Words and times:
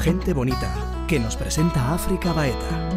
Gente 0.00 0.32
bonita, 0.32 1.04
que 1.06 1.20
nos 1.20 1.36
presenta 1.36 1.92
África 1.92 2.32
Baeta. 2.32 2.88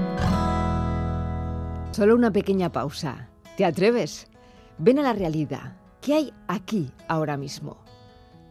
Solo 1.92 2.16
una 2.16 2.32
pequeña 2.32 2.72
pausa. 2.72 3.28
¿Te 3.58 3.66
atreves? 3.66 4.30
Ven 4.78 5.00
a 5.00 5.04
la 5.04 5.12
realidad. 5.12 5.76
¿Qué 6.00 6.14
hay 6.14 6.34
aquí 6.48 6.94
ahora 7.10 7.36
mismo? 7.36 7.76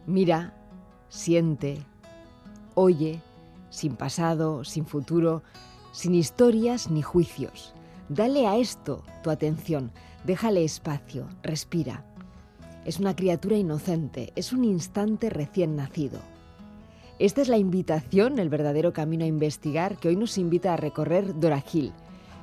Mira, 0.05 0.53
siente, 1.09 1.83
oye, 2.75 3.23
sin 3.71 3.95
pasado, 3.95 4.63
sin 4.63 4.85
futuro, 4.85 5.41
sin 5.91 6.13
historias 6.13 6.91
ni 6.91 7.01
juicios. 7.01 7.73
Dale 8.07 8.45
a 8.45 8.57
esto 8.57 9.03
tu 9.23 9.31
atención, 9.31 9.91
déjale 10.25 10.63
espacio, 10.63 11.27
respira. 11.41 12.05
Es 12.85 12.99
una 12.99 13.15
criatura 13.15 13.57
inocente, 13.57 14.31
es 14.35 14.53
un 14.53 14.63
instante 14.63 15.31
recién 15.31 15.75
nacido. 15.75 16.32
Esta 17.19 17.41
es 17.41 17.47
la 17.47 17.57
invitación, 17.57 18.39
el 18.39 18.49
verdadero 18.49 18.91
camino 18.91 19.23
a 19.23 19.27
investigar 19.27 19.97
que 19.97 20.07
hoy 20.07 20.15
nos 20.15 20.39
invita 20.39 20.73
a 20.73 20.77
recorrer 20.77 21.39
Dora 21.39 21.61
Gil. 21.61 21.93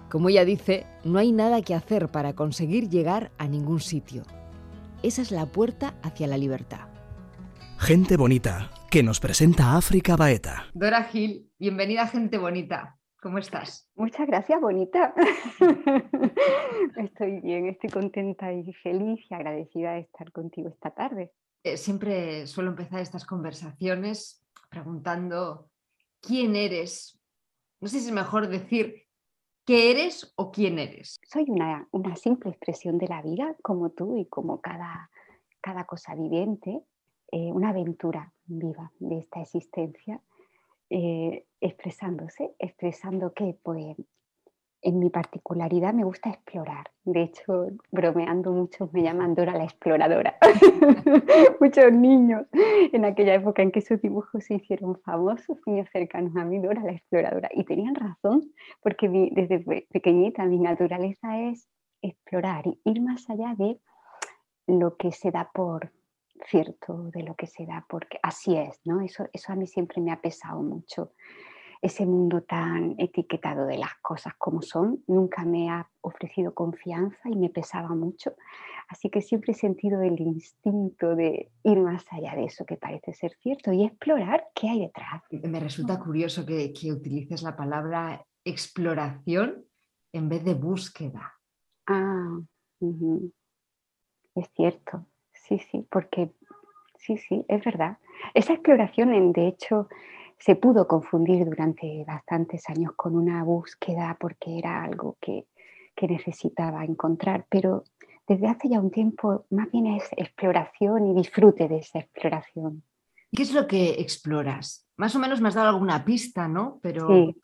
Como 0.09 0.29
ella 0.29 0.45
dice, 0.45 0.87
no 1.05 1.19
hay 1.19 1.33
nada 1.33 1.61
que 1.63 1.75
hacer 1.75 2.09
para 2.09 2.35
conseguir 2.35 2.89
llegar 2.89 3.33
a 3.37 3.49
ningún 3.49 3.81
sitio. 3.81 4.23
Esa 5.03 5.23
es 5.23 5.33
la 5.33 5.47
puerta 5.47 5.95
hacia 6.03 6.29
la 6.29 6.39
libertad. 6.39 6.89
Gente 7.79 8.17
bonita, 8.17 8.71
que 8.91 9.03
nos 9.03 9.19
presenta 9.19 9.77
África 9.77 10.15
Baeta. 10.15 10.67
Dora 10.73 11.03
Gil, 11.05 11.51
bienvenida 11.59 12.07
Gente 12.07 12.39
bonita. 12.39 12.97
¿Cómo 13.21 13.39
estás? 13.39 13.89
Muchas 13.97 14.27
gracias, 14.29 14.61
bonita. 14.61 15.13
estoy 16.97 17.41
bien, 17.41 17.67
estoy 17.67 17.91
contenta 17.91 18.53
y 18.53 18.73
feliz 18.85 19.21
y 19.29 19.35
agradecida 19.35 19.95
de 19.95 20.01
estar 20.01 20.31
contigo 20.31 20.69
esta 20.69 20.91
tarde. 20.91 21.33
Eh, 21.65 21.77
siempre 21.77 22.47
suelo 22.47 22.71
empezar 22.71 23.01
estas 23.01 23.27
conversaciones 23.27 24.40
preguntando 24.71 25.69
quién 26.21 26.57
eres. 26.57 27.21
No 27.81 27.89
sé 27.89 28.01
si 28.01 28.07
es 28.07 28.13
mejor 28.13 28.49
decir 28.49 29.07
qué 29.67 29.91
eres 29.91 30.33
o 30.37 30.51
quién 30.51 30.79
eres. 30.79 31.19
Soy 31.29 31.45
una, 31.49 31.87
simple 32.17 32.51
expresión 32.51 32.97
de 32.97 33.09
la 33.09 33.21
vida, 33.21 33.55
como 33.63 33.91
tú 33.91 34.17
y 34.17 34.27
como 34.27 34.61
cada, 34.61 35.11
cada 35.61 35.85
cosa 35.85 36.15
viviente, 36.15 36.83
eh, 37.33 37.53
una 37.53 37.71
aventura 37.71 38.33
viva 38.47 38.93
de 38.99 39.19
esta 39.19 39.41
existencia 39.41 40.21
eh, 40.89 41.47
expresándose, 41.61 42.55
expresando 42.59 43.33
que 43.33 43.57
pues 43.63 43.97
en 44.83 44.99
mi 44.99 45.11
particularidad 45.11 45.93
me 45.93 46.05
gusta 46.05 46.31
explorar. 46.31 46.91
De 47.05 47.23
hecho, 47.23 47.69
bromeando 47.91 48.53
muchos 48.53 48.93
me 48.93 49.03
llaman 49.03 49.35
Dora 49.35 49.55
la 49.55 49.65
exploradora. 49.65 50.37
muchos 51.61 51.93
niños 51.93 52.47
en 52.53 53.05
aquella 53.05 53.35
época 53.35 53.63
en 53.63 53.73
que 53.73 53.81
sus 53.81 54.01
dibujos 54.01 54.45
se 54.45 54.55
hicieron 54.55 55.01
famosos, 55.01 55.59
niños 55.67 55.89
cercanos 55.93 56.37
a 56.37 56.45
mí, 56.45 56.59
Dora 56.59 56.83
la 56.83 56.93
exploradora. 56.93 57.49
Y 57.53 57.65
tenían 57.65 57.95
razón, 57.95 58.53
porque 58.83 59.09
desde 59.33 59.61
pequeñita 59.91 60.45
mi 60.47 60.59
naturaleza 60.59 61.39
es 61.41 61.69
explorar, 62.03 62.65
ir 62.85 63.03
más 63.03 63.29
allá 63.29 63.55
de 63.59 63.79
lo 64.67 64.97
que 64.97 65.13
se 65.13 65.31
da 65.31 65.51
por, 65.53 65.93
cierto 66.47 67.11
de 67.13 67.23
lo 67.23 67.35
que 67.35 67.47
se 67.47 67.67
da, 67.67 67.85
porque 67.89 68.19
así 68.23 68.57
es, 68.57 68.81
¿no? 68.85 69.01
Eso, 69.01 69.27
eso 69.33 69.53
a 69.53 69.57
mí 69.57 69.67
siempre 69.67 70.01
me 70.01 70.13
ha 70.13 70.21
pesado 70.21 70.63
mucho. 70.63 71.13
Ese 71.83 72.05
mundo 72.05 72.43
tan 72.43 72.95
etiquetado 72.99 73.67
de 73.67 73.79
las 73.79 73.95
cosas 74.03 74.35
como 74.37 74.61
son 74.61 75.03
nunca 75.07 75.45
me 75.45 75.71
ha 75.71 75.91
ofrecido 76.03 76.55
confianza 76.55 77.29
y 77.29 77.37
me 77.37 77.49
pesaba 77.49 77.95
mucho. 77.95 78.35
Así 78.89 79.09
que 79.09 79.23
siempre 79.23 79.53
he 79.53 79.55
sentido 79.55 80.03
el 80.03 80.21
instinto 80.21 81.17
de 81.17 81.51
ir 81.63 81.79
más 81.79 82.05
allá 82.11 82.35
de 82.35 82.45
eso 82.45 82.67
que 82.67 82.77
parece 82.77 83.15
ser 83.15 83.33
cierto 83.41 83.73
y 83.73 83.85
explorar 83.85 84.49
qué 84.55 84.69
hay 84.69 84.81
detrás. 84.81 85.23
Me 85.31 85.61
resulta 85.61 85.99
curioso 85.99 86.45
que, 86.45 86.73
que 86.73 86.93
utilices 86.93 87.43
la 87.43 87.57
palabra 87.57 88.27
exploración 88.45 89.65
en 90.13 90.29
vez 90.29 90.45
de 90.45 90.55
búsqueda. 90.55 91.35
Ah, 91.87 92.41
es 94.35 94.51
cierto 94.55 95.07
sí, 95.51 95.59
sí, 95.71 95.87
porque 95.91 96.31
sí, 96.99 97.17
sí, 97.17 97.45
es 97.49 97.65
verdad. 97.65 97.99
Esa 98.35 98.53
exploración, 98.53 99.33
de 99.33 99.49
hecho, 99.49 99.89
se 100.41 100.57
pudo 100.57 100.89
confundir 100.89 101.45
durante 101.45 102.05
bastantes 102.07 102.69
años 102.69 102.93
con 102.97 103.15
una 103.15 103.45
búsqueda 103.45 104.17
porque 104.19 104.59
era 104.59 104.83
algo 104.83 105.17
que, 105.21 105.47
necesitaba 106.03 106.83
encontrar, 106.83 107.45
pero 107.51 107.85
desde 108.27 108.49
hace 108.49 108.71
ya 108.71 108.81
un 108.81 108.91
tiempo 108.91 109.45
más 109.51 109.71
bien 109.71 109.87
es 109.87 110.05
exploración 110.17 111.09
y 111.09 111.15
disfrute 111.15 111.69
de 111.69 111.77
esa 111.77 111.99
exploración. 111.99 112.83
¿Qué 113.31 113.43
es 113.43 113.53
lo 113.53 113.67
que 113.67 114.01
exploras? 114.01 114.89
Más 114.97 115.15
o 115.15 115.19
menos 115.19 115.43
me 115.43 115.49
has 115.49 115.55
dado 115.57 115.69
alguna 115.69 116.03
pista, 116.07 116.49
¿no? 116.49 116.81
Pero 116.83 117.35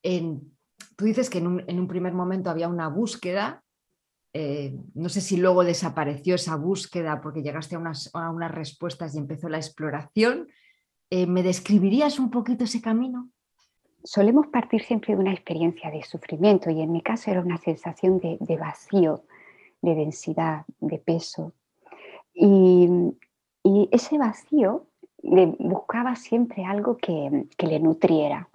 tú 0.00 1.04
dices 1.04 1.28
que 1.28 1.38
en 1.38 1.48
un, 1.48 1.64
en 1.66 1.80
un, 1.80 1.88
primer 1.88 2.12
momento 2.12 2.50
había 2.50 2.68
una 2.68 2.86
búsqueda 2.86 3.64
eh, 4.36 4.76
no 4.94 5.08
sé 5.08 5.20
si 5.20 5.36
luego 5.36 5.62
desapareció 5.62 6.34
esa 6.34 6.56
búsqueda 6.56 7.20
porque 7.20 7.40
llegaste 7.40 7.76
a 7.76 7.78
unas, 7.78 8.10
respuestas 8.50 9.14
y 9.14 9.18
empezó 9.18 9.48
la 9.48 9.58
exploración. 9.58 10.48
Eh, 11.16 11.28
¿Me 11.28 11.44
describirías 11.44 12.18
un 12.18 12.28
poquito 12.28 12.64
ese 12.64 12.80
camino? 12.82 13.30
Solemos 14.02 14.48
partir 14.48 14.82
siempre 14.82 15.14
de 15.14 15.20
una 15.20 15.32
experiencia 15.32 15.88
de 15.88 16.02
sufrimiento 16.02 16.70
y 16.70 16.80
en 16.80 16.90
mi 16.90 17.02
caso 17.02 17.30
era 17.30 17.40
una 17.40 17.56
sensación 17.56 18.18
de, 18.18 18.56
vacío, 18.56 19.22
de 19.80 19.94
densidad, 19.94 20.64
de 20.80 20.98
peso. 20.98 21.52
Y, 22.34 22.88
ese 23.92 24.18
vacío 24.18 24.88
buscaba 25.22 26.16
siempre 26.16 26.64
algo 26.64 26.96
que, 26.96 27.46
que 27.56 27.66
le 27.68 27.78
nutriera. 27.78 28.48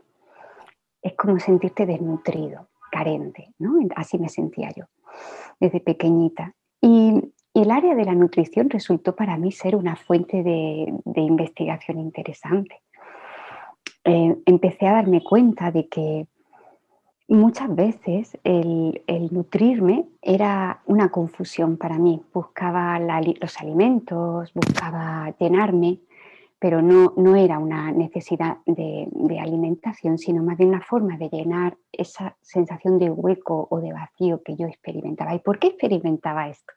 Es 1.01 1.13
como 1.13 1.39
sentirte 1.39 1.85
desnutrido, 1.85 2.67
carente, 2.91 3.53
¿no? 3.57 3.79
Así 3.95 4.19
me 4.19 4.27
sentía 4.27 4.69
yo 4.75 4.83
desde 5.61 5.79
pequeñita. 5.79 6.53
Y, 6.81 7.23
el 7.61 7.71
área 7.71 7.95
de 7.95 8.05
la 8.05 8.15
nutrición 8.15 8.69
resultó 8.69 9.15
para 9.15 9.37
mí 9.37 9.51
ser 9.51 9.75
una 9.75 9.95
fuente 9.95 10.43
de, 10.43 10.93
investigación 11.15 11.99
interesante. 11.99 12.81
Eh, 14.03 14.35
empecé 14.45 14.87
a 14.87 14.93
darme 14.93 15.23
cuenta 15.23 15.71
de 15.71 15.87
que 15.87 16.27
muchas 17.27 17.73
veces 17.73 18.37
el, 18.43 19.01
nutrirme 19.31 20.05
era 20.21 20.81
una 20.85 21.09
confusión 21.09 21.77
para 21.77 21.97
mí. 21.97 22.21
Buscaba 22.33 22.99
los 22.99 23.59
alimentos, 23.59 24.51
buscaba 24.53 25.33
llenarme, 25.39 25.99
pero 26.59 26.81
no, 26.81 27.13
no 27.15 27.35
era 27.35 27.57
una 27.57 27.91
necesidad 27.91 28.57
de, 28.65 29.07
alimentación, 29.39 30.17
sino 30.17 30.43
más 30.43 30.57
bien 30.57 30.69
una 30.69 30.81
forma 30.81 31.17
de 31.17 31.29
llenar 31.29 31.77
esa 31.91 32.35
sensación 32.41 32.99
de 32.99 33.09
hueco 33.09 33.67
o 33.69 33.79
de 33.79 33.93
vacío 33.93 34.41
que 34.43 34.55
yo 34.55 34.67
experimentaba. 34.67 35.33
¿Y 35.33 35.39
por 35.39 35.59
qué 35.59 35.67
experimentaba 35.67 36.49
esto? 36.49 36.73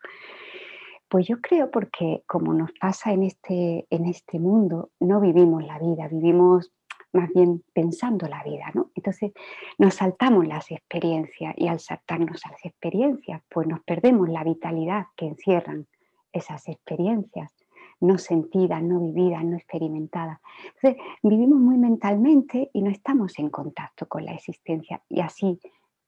Pues 1.12 1.26
yo 1.26 1.42
creo 1.42 1.70
porque 1.70 2.22
como 2.26 2.54
nos 2.54 2.72
pasa 2.80 3.12
en 3.12 3.24
este, 3.24 3.86
en 3.90 4.06
este 4.06 4.38
mundo, 4.38 4.92
no 4.98 5.20
vivimos 5.20 5.62
la 5.62 5.78
vida, 5.78 6.08
vivimos 6.08 6.72
más 7.12 7.28
bien 7.34 7.62
pensando 7.74 8.26
la 8.28 8.42
vida, 8.42 8.70
¿no? 8.72 8.90
Entonces 8.94 9.32
nos 9.76 9.96
saltamos 9.96 10.46
las 10.48 10.70
experiencias 10.70 11.52
y 11.58 11.68
al 11.68 11.80
saltarnos 11.80 12.40
las 12.50 12.64
experiencias, 12.64 13.42
pues 13.50 13.68
nos 13.68 13.80
perdemos 13.80 14.30
la 14.30 14.42
vitalidad 14.42 15.04
que 15.14 15.26
encierran 15.26 15.86
esas 16.32 16.66
experiencias 16.66 17.52
no 18.00 18.16
sentida, 18.16 18.80
no 18.80 19.00
vivida, 19.00 19.42
no 19.42 19.58
experimentada. 19.58 20.40
Entonces, 20.76 20.96
vivimos 21.22 21.60
muy 21.60 21.76
mentalmente 21.76 22.70
y 22.72 22.80
no 22.80 22.88
estamos 22.88 23.38
en 23.38 23.50
contacto 23.50 24.08
con 24.08 24.24
la 24.24 24.32
existencia. 24.32 25.02
Y 25.10 25.20
así 25.20 25.60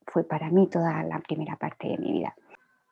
fue 0.06 0.24
para 0.24 0.50
mí 0.50 0.66
toda 0.66 1.02
la 1.02 1.20
primera 1.20 1.56
parte 1.56 1.88
de 1.88 1.98
mi 1.98 2.10
vida. 2.10 2.34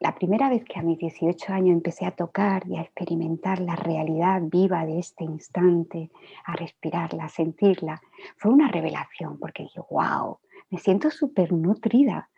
La 0.03 0.17
primera 0.17 0.49
vez 0.49 0.65
que 0.65 0.81
a 0.81 0.83
mis 0.83 0.99
18 0.99 1.53
años 1.53 1.75
empecé 1.75 2.05
a 2.05 2.11
tocar 2.11 2.67
y 2.67 2.77
a 2.77 2.81
experimentar 2.81 3.61
la 3.61 3.77
realidad 3.77 4.43
viva 4.43 4.85
de 4.85 4.99
este 4.99 5.23
instante, 5.23 6.11
a 6.45 6.57
respirarla, 6.57 7.27
a 7.27 7.29
sentirla, 7.29 8.03
fue 8.37 8.51
una 8.51 8.67
revelación 8.67 9.39
porque 9.39 9.63
dije, 9.63 9.81
wow, 9.91 10.39
me 10.71 10.81
siento 10.81 11.09
súper 11.09 11.53
nutrida, 11.53 12.29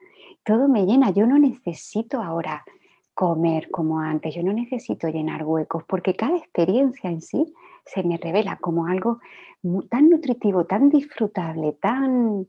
todo 0.43 0.69
me 0.69 0.85
llena, 0.85 1.09
yo 1.09 1.27
no 1.27 1.39
necesito 1.39 2.21
ahora 2.21 2.67
comer 3.15 3.71
como 3.71 3.99
antes, 3.99 4.35
yo 4.35 4.43
no 4.43 4.53
necesito 4.53 5.09
llenar 5.09 5.43
huecos, 5.47 5.85
porque 5.85 6.15
cada 6.15 6.37
experiencia 6.37 7.09
en 7.09 7.23
sí 7.23 7.55
se 7.87 8.03
me 8.03 8.19
revela 8.19 8.59
como 8.59 8.89
algo 8.89 9.21
tan 9.89 10.11
nutritivo, 10.11 10.67
tan 10.67 10.91
disfrutable, 10.91 11.73
tan, 11.81 12.47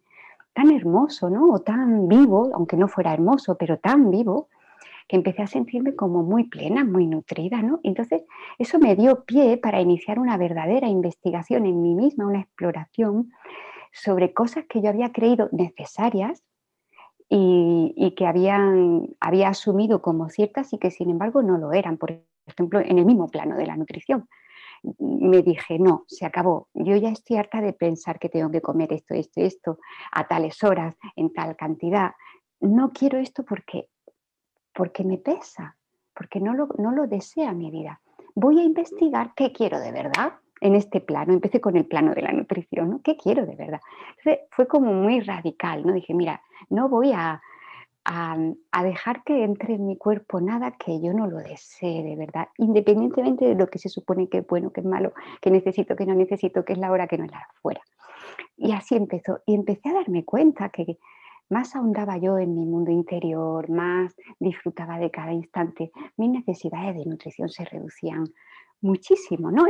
tan 0.54 0.72
hermoso, 0.72 1.30
¿no? 1.30 1.54
O 1.54 1.60
tan 1.62 2.10
vivo, 2.10 2.50
aunque 2.54 2.76
no 2.76 2.90
fuera 2.90 3.14
hermoso, 3.14 3.56
pero 3.58 3.78
tan 3.80 4.12
vivo, 4.12 4.50
que 5.07 5.16
empecé 5.16 5.44
a 5.44 5.48
sentirme 5.48 5.96
como 5.96 6.24
muy 6.24 6.46
plena, 6.46 6.84
muy 6.84 7.07
nutrida, 7.07 7.62
¿no? 7.62 7.80
Entonces, 7.84 8.24
eso 8.57 8.80
me 8.80 8.96
dio 8.96 9.24
pie 9.25 9.57
para 9.57 9.81
iniciar 9.81 10.19
una 10.19 10.38
verdadera 10.38 10.88
investigación 10.88 11.66
en 11.66 11.81
mí 11.81 11.96
misma, 11.96 12.25
una 12.25 12.42
exploración 12.42 13.31
sobre 13.92 14.34
cosas 14.34 14.66
que 14.68 14.81
yo 14.81 14.90
había 14.90 15.12
creído 15.12 15.50
necesarias, 15.52 16.44
y, 17.30 18.13
que 18.16 18.25
había 18.28 19.50
asumido 19.50 20.02
como 20.02 20.30
ciertas 20.30 20.74
y 20.74 20.78
que 20.78 20.92
sin 20.92 21.10
embargo 21.10 21.42
no 21.42 21.58
lo 21.58 21.74
eran, 21.74 21.98
por 21.98 22.22
ejemplo, 22.46 22.80
en 22.80 23.00
el 23.00 23.06
mismo 23.06 23.28
plano 23.28 23.56
de 23.58 23.66
la 23.66 23.75
nutrición. 23.75 24.28
me 25.00 25.42
dije, 25.42 25.80
no, 25.80 26.04
se 26.08 26.25
acabó. 26.25 26.69
Yo 26.74 26.96
ya 26.98 27.10
estoy 27.10 27.38
harta 27.38 27.62
de 27.62 27.74
pensar 27.74 28.19
que 28.19 28.30
tengo 28.30 28.51
que 28.51 28.62
comer 28.62 28.94
esto, 28.94 29.16
esto, 29.16 29.42
esto, 29.42 29.80
a 30.12 30.28
tales 30.28 30.63
horas, 30.63 30.96
en 31.16 31.34
tal 31.34 31.56
cantidad. 31.56 32.12
No 32.60 32.92
quiero 32.92 33.18
esto 33.18 33.44
porque, 33.44 33.90
porque 34.75 35.04
me 35.04 35.18
pesa, 35.18 35.75
porque 36.13 36.39
no 36.39 36.54
lo, 36.54 36.68
no 36.77 36.92
lo 36.92 37.07
desea 37.07 37.54
mi 37.54 37.72
vida. 37.72 38.01
Voy 38.36 38.60
a 38.60 38.63
investigar 38.63 39.33
qué 39.36 39.51
quiero 39.51 39.80
de 39.80 39.92
verdad 39.92 40.33
en 40.60 40.75
este 40.75 41.00
plano. 41.00 41.33
Empecé 41.33 41.62
con 41.62 41.77
el 41.77 41.86
plano 41.86 42.13
de 42.13 42.22
la 42.22 42.33
nutrición, 42.33 42.89
¿no? 42.89 43.01
¿Qué 43.01 43.16
quiero 43.18 43.45
de 43.45 43.56
verdad? 43.56 43.81
fue 44.51 44.68
como 44.68 44.94
muy 44.94 45.22
radical, 45.22 45.86
¿no? 45.86 45.94
Dije, 45.94 46.13
mira, 46.13 46.42
no 46.69 46.89
voy 46.89 47.12
a, 47.13 47.42
a, 48.04 48.83
dejar 48.83 49.24
que 49.24 49.44
entre 49.44 49.75
en 49.75 49.88
mi 49.88 49.98
cuerpo 49.98 50.42
nada 50.42 50.72
que 50.72 51.01
yo 51.01 51.13
no 51.13 51.27
lo 51.27 51.38
desee 51.38 52.04
de 52.04 52.16
verdad, 52.16 52.50
independientemente 52.57 53.45
de 53.45 53.56
lo 53.56 53.68
que 53.68 53.80
se 53.80 53.89
supone 53.89 54.30
que 54.30 54.39
es 54.39 54.48
bueno, 54.48 54.72
que 54.72 54.81
es 54.81 54.86
malo, 54.86 55.13
que 55.42 55.51
necesito, 55.51 55.95
que 55.95 56.06
no 56.06 56.16
necesito, 56.16 56.66
que 56.66 56.74
es 56.74 56.80
la 56.80 56.92
hora, 56.92 57.07
que 57.07 57.18
no 57.18 57.25
es 57.25 57.31
la 57.31 57.48
fuera. 57.62 57.81
Y 58.57 58.72
así 58.74 58.95
empezó. 58.95 59.42
Y 59.45 59.56
empecé 59.56 59.89
a 59.89 59.94
darme 59.94 60.25
cuenta 60.25 60.69
que 60.69 60.98
más 61.50 61.76
ahondaba 61.76 62.18
yo 62.18 62.38
en 62.38 62.56
mi 62.56 62.66
mundo 62.66 62.92
interior, 62.92 63.70
más 63.70 64.16
disfrutaba 64.40 65.00
de 65.00 65.12
cada 65.12 65.34
instante, 65.34 65.92
mis 66.18 66.30
necesidades 66.30 66.96
de 66.96 67.06
nutrición 67.06 67.50
se 67.50 67.66
reducían 67.66 68.26
muchísimo, 68.82 69.52
¿no? 69.52 69.66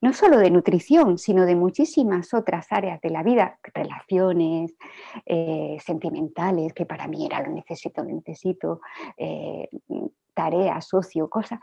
no 0.00 0.12
solo 0.12 0.38
de 0.38 0.50
nutrición, 0.50 1.18
sino 1.18 1.44
de 1.44 1.56
muchísimas 1.56 2.32
otras 2.34 2.66
áreas 2.70 3.00
de 3.00 3.10
la 3.10 3.22
vida, 3.22 3.58
relaciones 3.74 4.76
eh, 5.26 5.76
sentimentales, 5.84 6.72
que 6.72 6.86
para 6.86 7.08
mí 7.08 7.26
era 7.26 7.42
lo 7.42 7.52
necesito, 7.52 8.02
lo 8.02 8.10
necesito, 8.10 8.80
eh, 9.16 9.68
tareas, 10.40 10.88
socio, 10.88 11.28
cosas, 11.28 11.60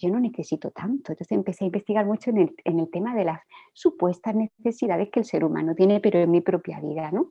yo 0.00 0.10
no 0.10 0.18
necesito 0.18 0.72
tanto. 0.72 1.12
Entonces 1.12 1.30
empecé 1.30 1.62
a 1.64 1.66
investigar 1.66 2.04
mucho 2.04 2.30
en 2.30 2.38
el, 2.38 2.54
en 2.64 2.80
el, 2.80 2.90
tema 2.90 3.14
de 3.14 3.24
las 3.24 3.40
supuestas 3.72 4.34
necesidades 4.34 5.10
que 5.10 5.20
el 5.20 5.26
ser 5.26 5.44
humano 5.44 5.76
tiene, 5.76 6.00
pero 6.00 6.18
en 6.18 6.30
mi 6.32 6.40
propia 6.40 6.80
vida, 6.80 7.12
¿no? 7.12 7.30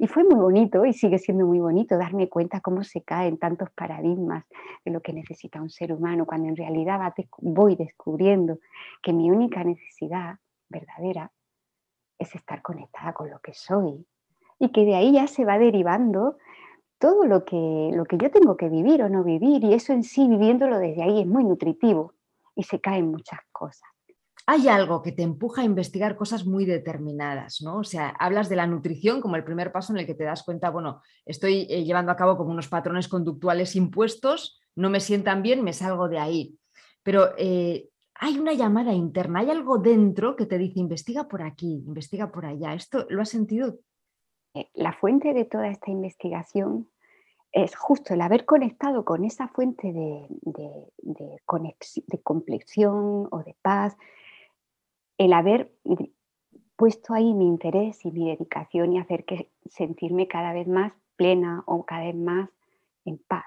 Y 0.00 0.08
fue 0.08 0.24
muy 0.24 0.34
bonito 0.34 0.84
y 0.84 0.92
sigue 0.92 1.18
siendo 1.18 1.46
muy 1.46 1.60
bonito 1.60 1.96
darme 1.96 2.28
cuenta 2.28 2.60
cómo 2.60 2.82
se 2.82 3.02
caen 3.02 3.38
tantos 3.38 3.70
paradigmas 3.70 4.44
de 4.84 4.90
lo 4.90 5.00
que 5.00 5.12
necesita 5.12 5.62
un 5.62 5.70
ser 5.70 5.92
humano, 5.92 6.26
cuando 6.26 6.48
en 6.48 6.56
realidad 6.56 7.14
voy 7.38 7.76
descubriendo 7.76 8.58
que 9.00 9.12
mi 9.12 9.30
única 9.30 9.62
necesidad 9.62 10.38
verdadera 10.68 11.30
es 12.18 12.34
estar 12.34 12.62
conectada 12.62 13.12
con 13.12 13.30
lo 13.30 13.38
que 13.38 13.54
soy 13.54 14.04
y 14.58 14.72
que 14.72 14.84
de 14.84 14.96
ahí 14.96 15.12
ya 15.12 15.28
se 15.28 15.44
va 15.44 15.56
derivando 15.58 16.36
todo 17.00 17.24
lo 17.24 17.44
que, 17.44 17.90
lo 17.92 18.04
que 18.04 18.18
yo 18.18 18.30
tengo 18.30 18.56
que 18.56 18.68
vivir 18.68 19.02
o 19.02 19.08
no 19.08 19.24
vivir 19.24 19.64
y 19.64 19.74
eso 19.74 19.92
en 19.92 20.04
sí 20.04 20.28
viviéndolo 20.28 20.78
desde 20.78 21.02
ahí 21.02 21.20
es 21.22 21.26
muy 21.26 21.42
nutritivo 21.42 22.14
y 22.54 22.62
se 22.62 22.80
caen 22.80 23.10
muchas 23.10 23.40
cosas 23.50 23.88
hay 24.46 24.66
algo 24.66 25.00
que 25.00 25.12
te 25.12 25.22
empuja 25.22 25.62
a 25.62 25.64
investigar 25.64 26.16
cosas 26.16 26.44
muy 26.44 26.64
determinadas, 26.64 27.62
¿no? 27.62 27.78
O 27.78 27.84
sea, 27.84 28.08
hablas 28.18 28.48
de 28.48 28.56
la 28.56 28.66
nutrición 28.66 29.20
como 29.20 29.36
el 29.36 29.44
primer 29.44 29.70
paso 29.70 29.92
en 29.92 30.00
el 30.00 30.06
que 30.06 30.16
te 30.16 30.24
das 30.24 30.42
cuenta, 30.42 30.70
bueno, 30.70 31.02
estoy 31.24 31.68
eh, 31.70 31.84
llevando 31.84 32.10
a 32.10 32.16
cabo 32.16 32.36
como 32.36 32.50
unos 32.50 32.66
patrones 32.66 33.06
conductuales 33.06 33.76
impuestos, 33.76 34.60
no 34.74 34.90
me 34.90 34.98
sientan 34.98 35.44
bien, 35.44 35.62
me 35.62 35.72
salgo 35.72 36.08
de 36.08 36.18
ahí. 36.18 36.58
Pero 37.04 37.30
eh, 37.38 37.90
hay 38.14 38.40
una 38.40 38.52
llamada 38.52 38.92
interna, 38.92 39.38
hay 39.38 39.50
algo 39.50 39.78
dentro 39.78 40.34
que 40.34 40.46
te 40.46 40.58
dice, 40.58 40.80
investiga 40.80 41.28
por 41.28 41.42
aquí, 41.42 41.84
investiga 41.86 42.32
por 42.32 42.44
allá. 42.44 42.74
¿Esto 42.74 43.06
lo 43.08 43.22
has 43.22 43.28
sentido? 43.28 43.78
Eh, 44.54 44.68
la 44.74 44.92
fuente 44.92 45.32
de 45.34 45.44
toda 45.44 45.68
esta 45.68 45.90
investigación 45.90 46.88
es 47.52 47.74
justo 47.76 48.14
el 48.14 48.20
haber 48.20 48.44
conectado 48.44 49.04
con 49.04 49.24
esa 49.24 49.48
fuente 49.48 49.92
de, 49.92 50.26
de, 50.42 51.40
de 52.06 52.22
complexión 52.22 53.28
o 53.30 53.42
de 53.44 53.56
paz, 53.62 53.96
el 55.18 55.32
haber 55.32 55.72
puesto 56.76 57.12
ahí 57.12 57.34
mi 57.34 57.46
interés 57.46 58.04
y 58.06 58.10
mi 58.10 58.30
dedicación 58.30 58.94
y 58.94 58.98
hacer 58.98 59.26
que 59.26 59.50
sentirme 59.66 60.28
cada 60.28 60.54
vez 60.54 60.66
más 60.66 60.94
plena 61.16 61.62
o 61.66 61.84
cada 61.84 62.04
vez 62.04 62.16
más 62.16 62.48
en 63.04 63.18
paz. 63.18 63.44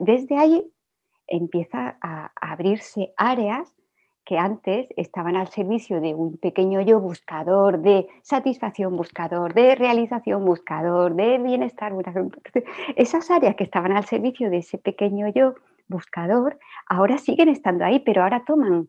desde 0.00 0.38
ahí 0.38 0.72
empieza 1.26 1.98
a, 2.00 2.32
abrirse 2.40 3.12
áreas 3.18 3.74
que 4.24 4.38
antes 4.38 4.88
estaban 4.96 5.36
al 5.36 5.48
servicio 5.48 6.00
de 6.00 6.14
un 6.14 6.36
pequeño 6.36 6.80
yo 6.80 7.00
buscador 7.00 7.80
de 7.80 8.08
satisfacción, 8.22 8.96
buscador 8.96 9.54
de 9.54 9.74
realización, 9.74 10.44
buscador 10.44 11.14
de 11.14 11.38
bienestar. 11.38 11.92
esas 12.96 13.30
áreas 13.30 13.56
que 13.56 13.64
estaban 13.64 13.92
al 13.92 14.04
servicio 14.04 14.50
de 14.50 14.58
ese 14.58 14.78
pequeño 14.78 15.28
yo 15.28 15.54
buscador, 15.88 16.58
ahora 16.86 17.18
siguen 17.18 17.48
estando 17.48 17.84
ahí, 17.84 17.98
pero 18.00 18.22
ahora 18.22 18.44
toman 18.46 18.88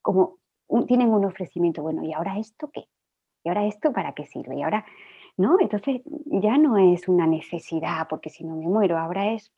como 0.00 0.38
tienen 0.86 1.08
un 1.08 1.24
ofrecimiento, 1.24 1.82
bueno, 1.82 2.02
¿y 2.04 2.12
ahora 2.12 2.38
esto 2.38 2.70
qué? 2.70 2.88
¿Y 3.44 3.48
ahora 3.48 3.66
esto 3.66 3.92
para 3.92 4.12
qué 4.12 4.26
sirve? 4.26 4.56
Y 4.56 4.62
ahora, 4.62 4.84
¿no? 5.36 5.58
Entonces 5.60 6.02
ya 6.26 6.58
no 6.58 6.76
es 6.76 7.08
una 7.08 7.26
necesidad, 7.26 8.06
porque 8.08 8.30
si 8.30 8.44
no 8.44 8.56
me 8.56 8.66
muero, 8.66 8.98
ahora 8.98 9.32
es, 9.32 9.52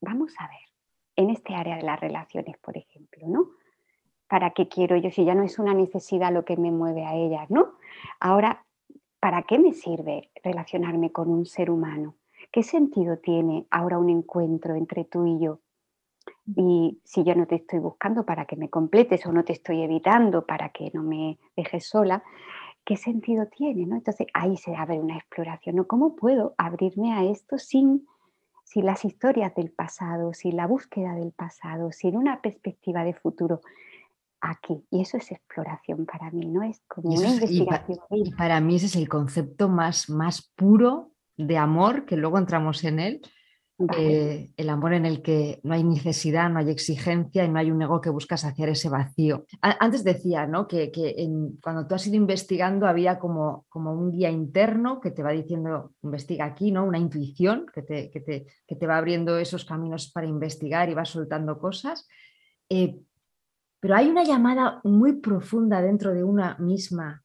vamos 0.00 0.34
a 0.38 0.48
ver, 0.48 0.68
en 1.16 1.30
este 1.30 1.54
área 1.54 1.76
de 1.76 1.82
las 1.82 2.00
relaciones, 2.00 2.56
por 2.58 2.76
ejemplo, 2.76 3.26
¿no? 3.28 3.50
¿Para 4.32 4.52
qué 4.52 4.66
quiero 4.66 4.96
yo? 4.96 5.10
Si 5.10 5.26
ya 5.26 5.34
no 5.34 5.42
es 5.42 5.58
una 5.58 5.74
necesidad 5.74 6.32
lo 6.32 6.46
que 6.46 6.56
me 6.56 6.70
mueve 6.70 7.04
a 7.04 7.14
ellas, 7.14 7.50
¿no? 7.50 7.72
Ahora, 8.18 8.64
¿para 9.20 9.42
qué 9.42 9.58
me 9.58 9.74
sirve 9.74 10.30
relacionarme 10.42 11.12
con 11.12 11.28
un 11.28 11.44
ser 11.44 11.70
humano? 11.70 12.14
¿Qué 12.50 12.62
sentido 12.62 13.18
tiene 13.18 13.66
ahora 13.70 13.98
un 13.98 14.08
encuentro 14.08 14.74
entre 14.74 15.04
tú 15.04 15.26
y 15.26 15.38
yo? 15.38 15.60
Y 16.46 16.98
si 17.04 17.24
yo 17.24 17.34
no 17.34 17.46
te 17.46 17.56
estoy 17.56 17.80
buscando 17.80 18.24
para 18.24 18.46
que 18.46 18.56
me 18.56 18.70
completes 18.70 19.26
o 19.26 19.32
no 19.32 19.44
te 19.44 19.52
estoy 19.52 19.82
evitando 19.82 20.46
para 20.46 20.70
que 20.70 20.90
no 20.94 21.02
me 21.02 21.38
dejes 21.54 21.86
sola, 21.86 22.24
¿qué 22.86 22.96
sentido 22.96 23.48
tiene? 23.48 23.84
¿no? 23.84 23.96
Entonces 23.96 24.28
ahí 24.32 24.56
se 24.56 24.74
abre 24.74 24.98
una 24.98 25.18
exploración. 25.18 25.76
¿no? 25.76 25.86
¿Cómo 25.86 26.16
puedo 26.16 26.54
abrirme 26.56 27.12
a 27.12 27.22
esto 27.22 27.58
sin, 27.58 28.08
sin 28.64 28.86
las 28.86 29.04
historias 29.04 29.54
del 29.54 29.70
pasado, 29.70 30.32
sin 30.32 30.56
la 30.56 30.66
búsqueda 30.66 31.14
del 31.16 31.32
pasado, 31.32 31.92
sin 31.92 32.16
una 32.16 32.40
perspectiva 32.40 33.04
de 33.04 33.12
futuro? 33.12 33.60
Aquí. 34.44 34.84
Y 34.90 35.02
eso 35.02 35.18
es 35.18 35.30
exploración 35.30 36.04
para 36.04 36.28
mí, 36.32 36.46
¿no? 36.46 36.64
Es 36.64 36.82
como 36.88 37.10
una 37.14 37.28
investigación. 37.28 37.98
Y, 38.10 38.32
para 38.32 38.60
mí 38.60 38.74
ese 38.74 38.86
es 38.86 38.96
el 38.96 39.08
concepto 39.08 39.68
más, 39.68 40.10
más 40.10 40.50
puro 40.56 41.12
de 41.36 41.56
amor, 41.56 42.04
que 42.06 42.16
luego 42.16 42.38
entramos 42.38 42.82
en 42.82 42.98
él, 42.98 43.20
eh, 43.96 44.52
el 44.56 44.68
amor 44.68 44.94
en 44.94 45.06
el 45.06 45.22
que 45.22 45.60
no 45.62 45.74
hay 45.74 45.84
necesidad, 45.84 46.50
no 46.50 46.58
hay 46.58 46.70
exigencia 46.70 47.44
y 47.44 47.48
no 47.48 47.58
hay 47.58 47.70
un 47.70 47.82
ego 47.82 48.00
que 48.00 48.10
busca 48.10 48.36
saciar 48.36 48.68
ese 48.68 48.88
vacío. 48.88 49.46
antes 49.60 50.02
decía 50.02 50.46
¿no? 50.46 50.66
que, 50.66 50.90
cuando 51.62 51.86
tú 51.86 51.94
has 51.94 52.06
ido 52.06 52.16
investigando 52.16 52.86
había 52.86 53.20
como, 53.20 53.64
como, 53.68 53.92
un 53.92 54.10
guía 54.10 54.30
interno 54.30 55.00
que 55.00 55.12
te 55.12 55.22
va 55.22 55.30
diciendo, 55.30 55.92
investiga 56.02 56.46
aquí, 56.46 56.70
¿no? 56.72 56.84
una 56.84 56.98
intuición 56.98 57.66
que 57.72 57.82
te, 57.82 58.10
que 58.10 58.20
te, 58.20 58.46
que 58.66 58.76
te 58.76 58.86
va 58.86 58.98
abriendo 58.98 59.38
esos 59.38 59.64
caminos 59.64 60.10
para 60.12 60.26
investigar 60.26 60.88
y 60.88 60.94
va 60.94 61.04
soltando 61.04 61.58
cosas. 61.58 62.08
Eh, 62.68 62.98
pero 63.82 63.96
hay 63.96 64.08
una 64.08 64.22
llamada 64.22 64.80
muy 64.84 65.14
profunda 65.14 65.82
dentro 65.82 66.14
de 66.14 66.22
una 66.22 66.56
misma 66.60 67.24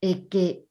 eh, 0.00 0.26
que 0.28 0.66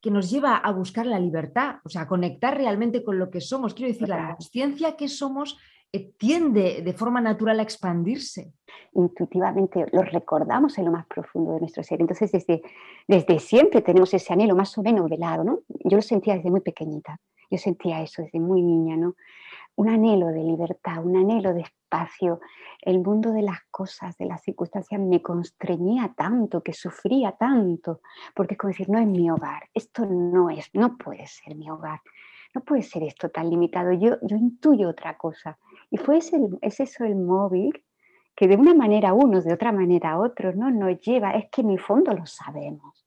que 0.00 0.10
nos 0.10 0.30
lleva 0.30 0.56
a 0.56 0.72
buscar 0.72 1.04
la 1.04 1.20
libertad, 1.20 1.76
o 1.84 1.90
sea, 1.90 2.02
a 2.02 2.08
conectar 2.08 2.56
realmente 2.56 3.04
con 3.04 3.18
lo 3.18 3.30
que 3.30 3.42
somos. 3.42 3.74
Quiero 3.74 3.92
decir, 3.92 4.08
la 4.08 4.34
conciencia 4.34 4.96
que 4.96 5.08
somos 5.08 5.58
eh, 5.92 6.12
tiende 6.16 6.80
de 6.82 6.92
forma 6.94 7.20
natural 7.20 7.60
a 7.60 7.62
expandirse. 7.62 8.54
Intuitivamente 8.94 9.84
lo 9.92 10.00
recordamos 10.00 10.78
en 10.78 10.86
lo 10.86 10.92
más 10.92 11.06
profundo 11.06 11.52
de 11.52 11.60
nuestro 11.60 11.82
ser. 11.82 12.00
Entonces, 12.00 12.32
desde, 12.32 12.62
desde 13.06 13.38
siempre 13.40 13.82
tenemos 13.82 14.14
ese 14.14 14.32
anhelo 14.32 14.56
más 14.56 14.76
o 14.78 14.82
menos 14.82 15.08
velado, 15.10 15.44
¿no? 15.44 15.60
Yo 15.68 15.96
lo 15.96 16.02
sentía 16.02 16.34
desde 16.34 16.50
muy 16.50 16.60
pequeñita. 16.60 17.20
Yo 17.50 17.58
sentía 17.58 18.00
eso 18.00 18.22
desde 18.22 18.40
muy 18.40 18.62
niña, 18.62 18.96
¿no? 18.96 19.16
Un 19.76 19.88
anhelo 19.88 20.28
de 20.28 20.42
libertad, 20.42 21.04
un 21.04 21.16
anhelo 21.16 21.54
de 21.54 21.62
espacio. 21.62 22.40
El 22.82 23.00
mundo 23.00 23.32
de 23.32 23.42
las 23.42 23.60
cosas, 23.70 24.16
de 24.18 24.26
las 24.26 24.42
circunstancias 24.42 25.00
me 25.00 25.22
constreñía 25.22 26.12
tanto, 26.16 26.62
que 26.62 26.72
sufría 26.72 27.32
tanto, 27.32 28.00
porque 28.34 28.54
es 28.54 28.58
como 28.58 28.70
decir, 28.70 28.88
no 28.88 28.98
es 28.98 29.06
mi 29.06 29.30
hogar, 29.30 29.68
esto 29.74 30.06
no 30.06 30.50
es, 30.50 30.70
no 30.74 30.96
puede 30.96 31.26
ser 31.26 31.54
mi 31.54 31.70
hogar, 31.70 32.00
no 32.54 32.62
puede 32.62 32.82
ser 32.82 33.02
esto 33.04 33.30
tan 33.30 33.48
limitado, 33.48 33.92
yo, 33.92 34.16
yo 34.22 34.36
intuyo 34.36 34.88
otra 34.88 35.16
cosa. 35.16 35.58
Y 35.90 35.96
fue 35.96 36.18
ese, 36.18 36.40
es 36.60 36.80
eso 36.80 37.04
el 37.04 37.16
móvil 37.16 37.84
que 38.34 38.48
de 38.48 38.56
una 38.56 38.74
manera 38.74 39.12
unos, 39.12 39.44
de 39.44 39.52
otra 39.52 39.72
manera 39.72 40.18
otros, 40.18 40.56
¿no? 40.56 40.70
nos 40.70 40.98
lleva, 41.00 41.32
es 41.32 41.50
que 41.50 41.60
en 41.60 41.70
el 41.70 41.80
fondo 41.80 42.12
lo 42.12 42.26
sabemos. 42.26 43.04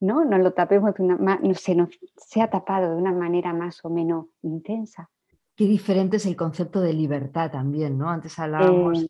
¿no? 0.00 0.24
Nos 0.24 0.40
lo 0.40 0.52
tapemos 0.52 0.94
de 0.94 1.02
una, 1.02 1.40
se 1.54 1.74
nos 1.74 1.88
se 2.16 2.42
ha 2.42 2.50
tapado 2.50 2.90
de 2.90 2.96
una 2.96 3.12
manera 3.12 3.52
más 3.52 3.84
o 3.84 3.90
menos 3.90 4.26
intensa, 4.42 5.10
Qué 5.56 5.66
diferente 5.66 6.16
es 6.16 6.26
el 6.26 6.36
concepto 6.36 6.80
de 6.80 6.92
libertad 6.92 7.50
también, 7.50 7.96
¿no? 7.96 8.10
Antes 8.10 8.38
hablábamos 8.38 9.06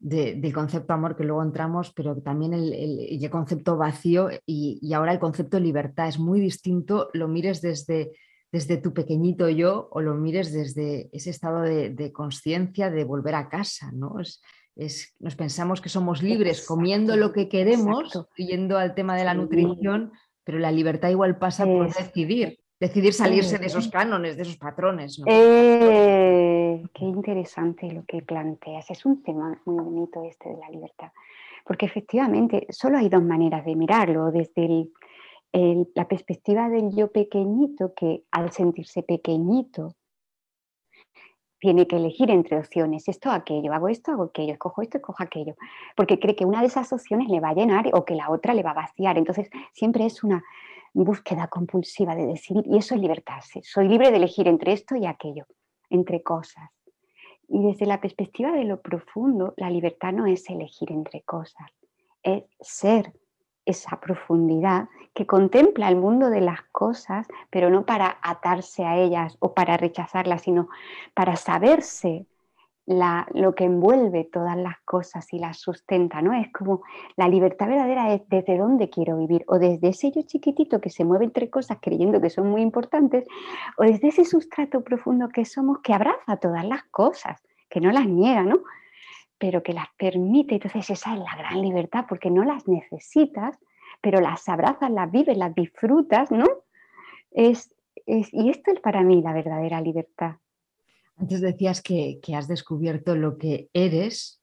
del 0.00 0.52
concepto 0.52 0.92
amor 0.92 1.16
que 1.16 1.24
luego 1.24 1.42
entramos, 1.42 1.92
pero 1.92 2.16
también 2.20 2.54
el, 2.54 3.30
concepto 3.30 3.76
vacío 3.76 4.28
y, 4.46 4.92
ahora 4.92 5.12
el 5.12 5.18
concepto 5.18 5.58
libertad 5.58 6.08
es 6.08 6.18
muy 6.18 6.40
distinto, 6.40 7.10
lo 7.14 7.28
mires 7.28 7.60
desde, 7.60 8.12
desde 8.52 8.76
tu 8.76 8.92
pequeñito 8.92 9.48
yo 9.48 9.88
o 9.90 10.00
lo 10.00 10.14
mires 10.14 10.52
desde 10.52 11.08
ese 11.12 11.30
estado 11.30 11.62
de, 11.62 12.12
conciencia 12.12 12.90
de 12.90 13.04
volver 13.04 13.34
a 13.34 13.48
casa, 13.48 13.90
¿no? 13.92 14.20
Es, 14.20 14.40
es, 14.76 15.14
nos 15.18 15.34
pensamos 15.34 15.80
que 15.80 15.88
somos 15.88 16.22
libres 16.22 16.64
comiendo 16.66 17.16
lo 17.16 17.32
que 17.32 17.48
queremos, 17.48 18.26
yendo 18.36 18.78
al 18.78 18.94
tema 18.94 19.16
de 19.16 19.24
la 19.24 19.34
nutrición, 19.34 20.12
pero 20.44 20.58
la 20.58 20.70
libertad 20.70 21.10
igual 21.10 21.38
pasa 21.38 21.64
por 21.64 21.92
decidir, 21.92 22.60
decidir 22.80 23.12
salirse 23.12 23.58
de 23.58 23.66
esos 23.66 23.88
cánones, 23.88 24.36
de 24.36 24.42
esos 24.42 24.56
patrones. 24.56 25.20
Eh, 25.26 26.82
qué 26.94 27.04
interesante 27.04 27.90
lo 27.90 28.04
que 28.04 28.22
planteas. 28.22 28.90
Es 28.90 29.04
un 29.04 29.22
tema 29.22 29.60
muy 29.64 29.82
bonito 29.82 30.22
este 30.24 30.50
de 30.50 30.56
la 30.56 30.70
libertad, 30.70 31.10
porque 31.64 31.86
efectivamente 31.86 32.66
solo 32.70 32.98
hay 32.98 33.08
dos 33.08 33.22
maneras 33.22 33.64
de 33.64 33.74
mirarlo, 33.74 34.30
desde 34.30 34.88
la 35.94 36.06
perspectiva 36.06 36.68
del 36.68 36.94
yo 36.94 37.10
pequeñito, 37.10 37.94
que 37.94 38.24
al 38.30 38.52
sentirse 38.52 39.02
pequeñito, 39.02 39.94
tiene 41.60 41.88
que 41.88 41.96
elegir 41.96 42.30
entre 42.30 42.58
opciones, 42.58 43.08
esto, 43.08 43.30
aquello, 43.30 43.72
hago 43.72 43.88
esto, 43.88 44.12
hago 44.12 44.24
aquello, 44.24 44.52
escojo 44.52 44.82
esto, 44.82 44.98
escojo 44.98 45.22
aquello, 45.22 45.56
porque 45.96 46.20
cree 46.20 46.36
que 46.36 46.44
una 46.44 46.60
de 46.60 46.68
esas 46.68 46.92
opciones 46.92 47.28
le 47.28 47.40
va 47.40 47.48
a 47.48 47.54
llenar 47.54 47.90
o 47.94 48.04
que 48.04 48.14
la 48.14 48.30
otra 48.30 48.54
le 48.54 48.62
va 48.62 48.70
a 48.70 48.74
vaciar. 48.74 49.18
Entonces, 49.18 49.50
siempre 49.72 50.06
es 50.06 50.22
una 50.22 50.44
búsqueda 50.92 51.48
compulsiva 51.48 52.14
de 52.14 52.26
decidir 52.26 52.64
y 52.66 52.78
eso 52.78 52.94
es 52.94 53.00
libertarse. 53.00 53.60
Soy 53.62 53.88
libre 53.88 54.10
de 54.10 54.16
elegir 54.16 54.48
entre 54.48 54.72
esto 54.72 54.96
y 54.96 55.06
aquello, 55.06 55.46
entre 55.90 56.22
cosas. 56.22 56.70
Y 57.48 57.62
desde 57.62 57.86
la 57.86 58.00
perspectiva 58.00 58.52
de 58.52 58.64
lo 58.64 58.80
profundo, 58.80 59.54
la 59.56 59.70
libertad 59.70 60.12
no 60.12 60.26
es 60.26 60.48
elegir 60.50 60.92
entre 60.92 61.22
cosas, 61.22 61.70
es 62.22 62.44
ser 62.60 63.12
esa 63.64 64.00
profundidad 64.00 64.88
que 65.14 65.26
contempla 65.26 65.88
el 65.88 65.96
mundo 65.96 66.30
de 66.30 66.40
las 66.40 66.62
cosas, 66.72 67.26
pero 67.50 67.68
no 67.70 67.84
para 67.84 68.18
atarse 68.22 68.84
a 68.84 68.96
ellas 68.96 69.36
o 69.40 69.52
para 69.52 69.76
rechazarlas, 69.76 70.42
sino 70.42 70.68
para 71.14 71.36
saberse 71.36 72.26
lo 72.88 73.54
que 73.54 73.64
envuelve 73.64 74.24
todas 74.24 74.56
las 74.56 74.80
cosas 74.86 75.32
y 75.34 75.38
las 75.38 75.58
sustenta, 75.58 76.22
¿no? 76.22 76.32
Es 76.32 76.50
como 76.52 76.82
la 77.16 77.28
libertad 77.28 77.68
verdadera 77.68 78.14
es 78.14 78.22
desde 78.28 78.56
dónde 78.56 78.88
quiero 78.88 79.18
vivir, 79.18 79.44
o 79.46 79.58
desde 79.58 79.88
ese 79.88 80.10
yo 80.10 80.22
chiquitito 80.22 80.80
que 80.80 80.88
se 80.88 81.04
mueve 81.04 81.26
entre 81.26 81.50
cosas 81.50 81.78
creyendo 81.82 82.20
que 82.20 82.30
son 82.30 82.48
muy 82.50 82.62
importantes, 82.62 83.26
o 83.76 83.82
desde 83.82 84.08
ese 84.08 84.24
sustrato 84.24 84.82
profundo 84.82 85.28
que 85.28 85.44
somos 85.44 85.80
que 85.80 85.92
abraza 85.92 86.38
todas 86.38 86.64
las 86.64 86.84
cosas, 86.84 87.42
que 87.68 87.80
no 87.80 87.92
las 87.92 88.06
niega, 88.06 88.42
¿no? 88.42 88.60
pero 89.38 89.62
que 89.62 89.72
las 89.72 89.86
permite. 89.96 90.56
Entonces 90.56 90.90
esa 90.90 91.14
es 91.14 91.20
la 91.20 91.36
gran 91.36 91.62
libertad, 91.62 92.06
porque 92.08 92.30
no 92.30 92.44
las 92.44 92.66
necesitas, 92.68 93.58
pero 94.00 94.20
las 94.20 94.48
abrazas, 94.48 94.90
las 94.90 95.10
vives, 95.10 95.36
las 95.36 95.54
disfrutas, 95.54 96.30
¿no? 96.30 96.44
Es, 97.30 97.74
y 98.06 98.50
esto 98.50 98.72
es 98.72 98.80
para 98.80 99.02
mí 99.02 99.22
la 99.22 99.32
verdadera 99.32 99.80
libertad. 99.80 100.36
Antes 101.18 101.40
decías 101.40 101.82
que, 101.82 102.20
has 102.34 102.48
descubierto 102.48 103.16
lo 103.16 103.38
que 103.38 103.68
eres. 103.72 104.40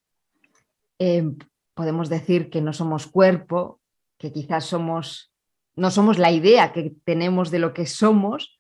Em, 1.00 1.38
podemos 1.74 2.10
decir 2.10 2.50
que 2.50 2.62
no 2.62 2.74
somos 2.74 3.08
cuerpo, 3.08 3.80
que 4.18 4.32
quizás 4.32 4.66
somos, 4.66 5.34
no 5.76 5.92
somos 5.92 6.18
la 6.18 6.32
idea 6.32 6.74
que 6.74 6.96
tenemos 7.04 7.52
de 7.52 7.60
lo 7.60 7.74
que 7.74 7.86
somos, 7.86 8.60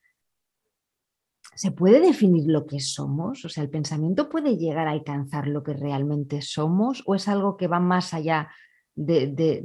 ¿Se 1.56 1.72
puede 1.72 2.02
definir 2.02 2.44
lo 2.48 2.68
que 2.68 2.82
somos? 2.82 3.46
O 3.46 3.50
sea, 3.50 3.64
¿el 3.64 3.70
pensamiento 3.70 4.28
puede 4.28 4.58
llegar 4.58 4.90
a 4.90 4.92
alcanzar 4.92 5.48
lo 5.48 5.64
que 5.64 5.74
realmente 5.74 6.42
somos 6.42 7.02
o 7.06 7.16
es 7.16 7.30
algo 7.30 7.56
que 7.56 7.68
va 7.68 7.80
más 7.80 8.14
allá 8.14 8.50
de, 8.94 9.64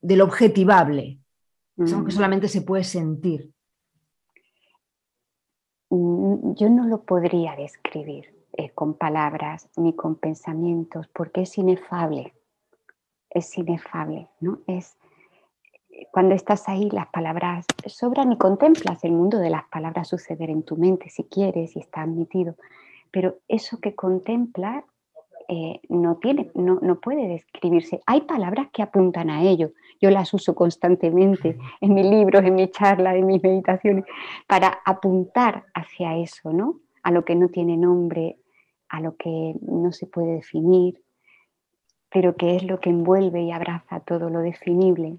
lo 0.00 0.24
objetivable? 0.24 1.20
Es 1.76 1.92
algo 1.92 2.06
que 2.06 2.12
mm. 2.12 2.16
solamente 2.16 2.48
se 2.48 2.62
puede 2.62 2.84
sentir. 2.84 3.50
Yo 5.90 6.70
no 6.70 6.84
lo 6.86 7.02
podría 7.02 7.56
describir 7.56 8.32
eh, 8.52 8.70
con 8.70 8.94
palabras 8.94 9.68
ni 9.76 9.94
con 9.94 10.14
pensamientos 10.14 11.08
porque 11.08 11.42
es 11.42 11.58
inefable. 11.58 12.32
Es 13.28 13.56
inefable, 13.58 14.28
¿no? 14.40 14.60
Es, 14.66 14.96
cuando 16.12 16.34
estás 16.34 16.68
ahí 16.68 16.90
las 16.90 17.08
palabras 17.08 17.66
sobran 17.86 18.32
y 18.32 18.38
contemplas 18.38 19.04
el 19.04 19.12
mundo 19.12 19.38
de 19.38 19.50
las 19.50 19.64
palabras 19.64 20.08
suceder 20.08 20.50
en 20.50 20.62
tu 20.62 20.76
mente 20.76 21.10
si 21.10 21.24
quieres 21.24 21.76
y 21.76 21.80
está 21.80 22.02
admitido. 22.02 22.54
Pero 23.10 23.38
eso 23.48 23.78
que 23.78 23.94
contemplas 23.94 24.84
eh, 25.52 25.80
no, 25.88 26.14
tiene, 26.18 26.48
no, 26.54 26.78
no, 26.80 27.00
puede 27.00 27.26
describirse. 27.26 28.00
Hay 28.06 28.20
palabras 28.20 28.68
que 28.72 28.84
apuntan 28.84 29.30
a 29.30 29.42
ello. 29.42 29.72
Yo 30.00 30.08
las 30.10 30.32
uso 30.32 30.54
constantemente 30.54 31.58
en 31.80 31.92
mis 31.92 32.06
libros, 32.06 32.44
en 32.44 32.54
mis 32.54 32.70
charlas, 32.70 33.16
en 33.16 33.26
mis 33.26 33.42
meditaciones, 33.42 34.04
para 34.46 34.78
apuntar 34.84 35.64
hacia 35.74 36.16
eso, 36.16 36.52
¿no? 36.52 36.78
A 37.02 37.10
lo 37.10 37.24
que 37.24 37.34
no 37.34 37.48
tiene 37.48 37.76
nombre, 37.76 38.38
a 38.88 39.00
lo 39.00 39.16
que 39.16 39.56
no 39.62 39.90
se 39.90 40.06
puede 40.06 40.34
definir, 40.34 41.02
pero 42.12 42.36
que 42.36 42.54
es 42.54 42.62
lo 42.62 42.78
que 42.78 42.90
envuelve 42.90 43.42
y 43.42 43.50
abraza 43.50 43.98
todo 43.98 44.30
lo 44.30 44.42
definible. 44.42 45.18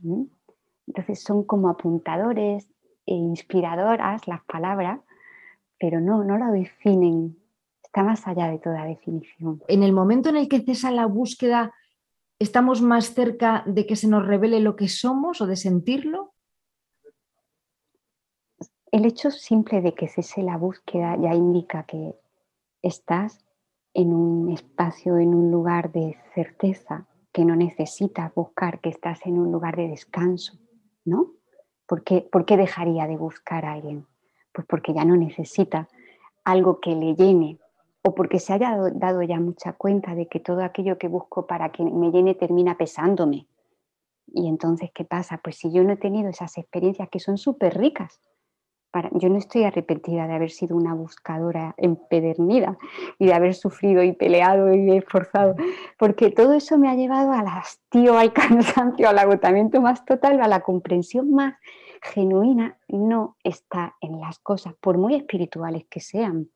Entonces 0.87 1.21
son 1.21 1.43
como 1.43 1.67
apuntadores 1.67 2.69
e 3.05 3.15
inspiradoras 3.15 4.29
las 4.29 4.45
palabras, 4.45 5.01
pero 5.77 5.99
no, 5.99 6.23
no 6.23 6.37
lo 6.37 6.53
definen, 6.53 7.35
está 7.91 8.03
más 8.03 8.25
allá 8.25 8.49
de 8.49 8.57
toda 8.57 8.85
definición. 8.85 9.61
En 9.67 9.83
el 9.83 9.91
momento 9.91 10.29
en 10.29 10.37
el 10.37 10.47
que 10.47 10.61
cesa 10.61 10.91
la 10.91 11.05
búsqueda, 11.07 11.73
¿estamos 12.39 12.81
más 12.81 13.13
cerca 13.13 13.63
de 13.65 13.85
que 13.85 13.97
se 13.97 14.07
nos 14.07 14.25
revele 14.25 14.61
lo 14.61 14.77
que 14.77 14.87
somos 14.87 15.41
o 15.41 15.45
de 15.45 15.57
sentirlo? 15.57 16.33
El 18.93 19.03
hecho 19.03 19.29
simple 19.29 19.81
de 19.81 19.93
que 19.93 20.07
cese 20.07 20.41
la 20.41 20.55
búsqueda 20.55 21.17
ya 21.17 21.35
indica 21.35 21.83
que 21.83 22.15
estás 22.81 23.45
en 23.93 24.13
un 24.13 24.51
espacio, 24.51 25.17
en 25.17 25.35
un 25.35 25.51
lugar 25.51 25.91
de 25.91 26.17
certeza, 26.33 27.07
que 27.33 27.43
no 27.43 27.57
necesitas 27.57 28.33
buscar, 28.33 28.79
que 28.79 28.87
estás 28.87 29.25
en 29.25 29.37
un 29.37 29.51
lugar 29.51 29.75
de 29.75 29.89
descanso. 29.89 30.57
¿no? 31.03 31.33
¿Por 31.85 32.05
qué, 32.05 32.55
dejaría 32.55 33.05
de 33.05 33.17
buscar 33.17 33.65
a 33.65 33.73
alguien? 33.73 34.07
Pues 34.53 34.65
porque 34.65 34.93
ya 34.93 35.03
no 35.03 35.17
necesita 35.17 35.89
algo 36.45 36.79
que 36.79 36.95
le 36.95 37.15
llene 37.15 37.59
o 38.03 38.15
porque 38.15 38.39
se 38.39 38.53
haya 38.53 38.77
dado 38.93 39.21
ya 39.21 39.39
mucha 39.39 39.73
cuenta 39.73 40.15
de 40.15 40.27
que 40.27 40.39
todo 40.39 40.63
aquello 40.63 40.97
que 40.97 41.07
busco 41.07 41.45
para 41.45 41.71
que 41.71 41.83
me 41.83 42.11
llene 42.11 42.35
termina 42.35 42.77
pesándome. 42.77 43.47
Y 44.33 44.47
entonces, 44.47 44.91
¿qué 44.93 45.03
pasa? 45.03 45.39
Pues 45.43 45.57
si 45.57 45.71
yo 45.71 45.83
no 45.83 45.93
he 45.93 45.97
tenido 45.97 46.29
esas 46.29 46.57
experiencias 46.57 47.09
que 47.09 47.19
son 47.19 47.37
súper 47.37 47.77
ricas, 47.77 48.21
yo 49.13 49.29
no 49.29 49.37
estoy 49.37 49.63
arrepentida 49.63 50.27
de 50.27 50.33
haber 50.33 50.51
sido 50.51 50.75
una 50.75 50.93
buscadora 50.93 51.73
empedernida 51.77 52.77
y 53.19 53.27
de 53.27 53.33
haber 53.33 53.53
sufrido 53.53 54.03
y 54.03 54.11
peleado 54.11 54.73
y 54.73 54.97
esforzado, 54.97 55.55
porque 55.97 56.29
todo 56.29 56.53
eso 56.53 56.77
me 56.77 56.89
ha 56.89 56.95
llevado 56.95 57.31
al 57.31 57.47
hastío, 57.47 58.17
al 58.17 58.33
cansancio, 58.33 59.09
al 59.09 59.19
agotamiento 59.19 59.81
más 59.81 60.03
total, 60.05 60.41
a 60.41 60.47
la 60.47 60.61
comprensión 60.61 61.31
más 61.31 61.55
genuina, 62.01 62.77
no 62.89 63.37
está 63.43 63.95
en 64.01 64.19
las 64.19 64.39
cosas, 64.39 64.73
por 64.81 64.97
muy 64.97 65.15
espirituales 65.15 65.85
que 65.89 65.99
sean, 65.99 66.49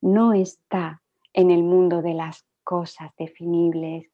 no 0.00 0.32
está 0.32 1.02
en 1.32 1.50
el 1.50 1.62
mundo 1.62 2.02
de 2.02 2.14
las 2.14 2.44
cosas 2.64 3.10
definibles, 3.18 4.10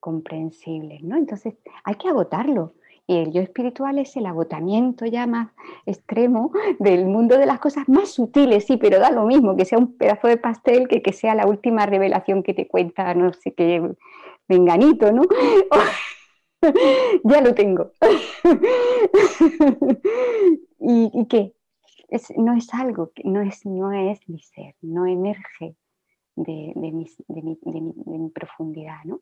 comprensibles, 0.00 1.02
¿no? 1.02 1.16
Entonces 1.16 1.54
hay 1.84 1.94
que 1.94 2.08
agotarlo 2.08 2.74
y 3.06 3.16
el 3.16 3.32
yo 3.32 3.40
espiritual 3.40 3.98
es 3.98 4.16
el 4.16 4.26
agotamiento 4.26 5.06
ya 5.06 5.26
más 5.26 5.48
extremo 5.86 6.52
del 6.78 7.06
mundo 7.06 7.36
de 7.36 7.46
las 7.46 7.58
cosas 7.58 7.88
más 7.88 8.10
sutiles, 8.10 8.64
sí, 8.64 8.76
pero 8.76 8.98
da 8.98 9.10
lo 9.10 9.24
mismo 9.24 9.56
que 9.56 9.64
sea 9.64 9.78
un 9.78 9.96
pedazo 9.96 10.28
de 10.28 10.36
pastel 10.36 10.88
que 10.88 11.02
que 11.02 11.12
sea 11.12 11.34
la 11.34 11.46
última 11.46 11.86
revelación 11.86 12.42
que 12.42 12.54
te 12.54 12.68
cuenta, 12.68 13.14
no 13.14 13.32
sé 13.32 13.54
qué, 13.54 13.82
menganito, 14.48 15.12
¿no? 15.12 15.22
ya 17.24 17.40
lo 17.40 17.54
tengo. 17.54 17.90
¿Y, 20.78 21.26
qué? 21.26 21.54
No 22.36 22.54
es 22.54 22.72
algo, 22.74 23.12
no 23.24 23.40
es, 23.40 23.64
no 23.64 23.92
es 23.92 24.28
mi 24.28 24.38
ser, 24.40 24.74
no 24.82 25.06
emerge 25.06 25.76
de, 26.36 26.72
mi, 26.76 27.06
de 27.26 28.18
mi 28.18 28.30
profundidad, 28.30 29.04
¿no? 29.04 29.20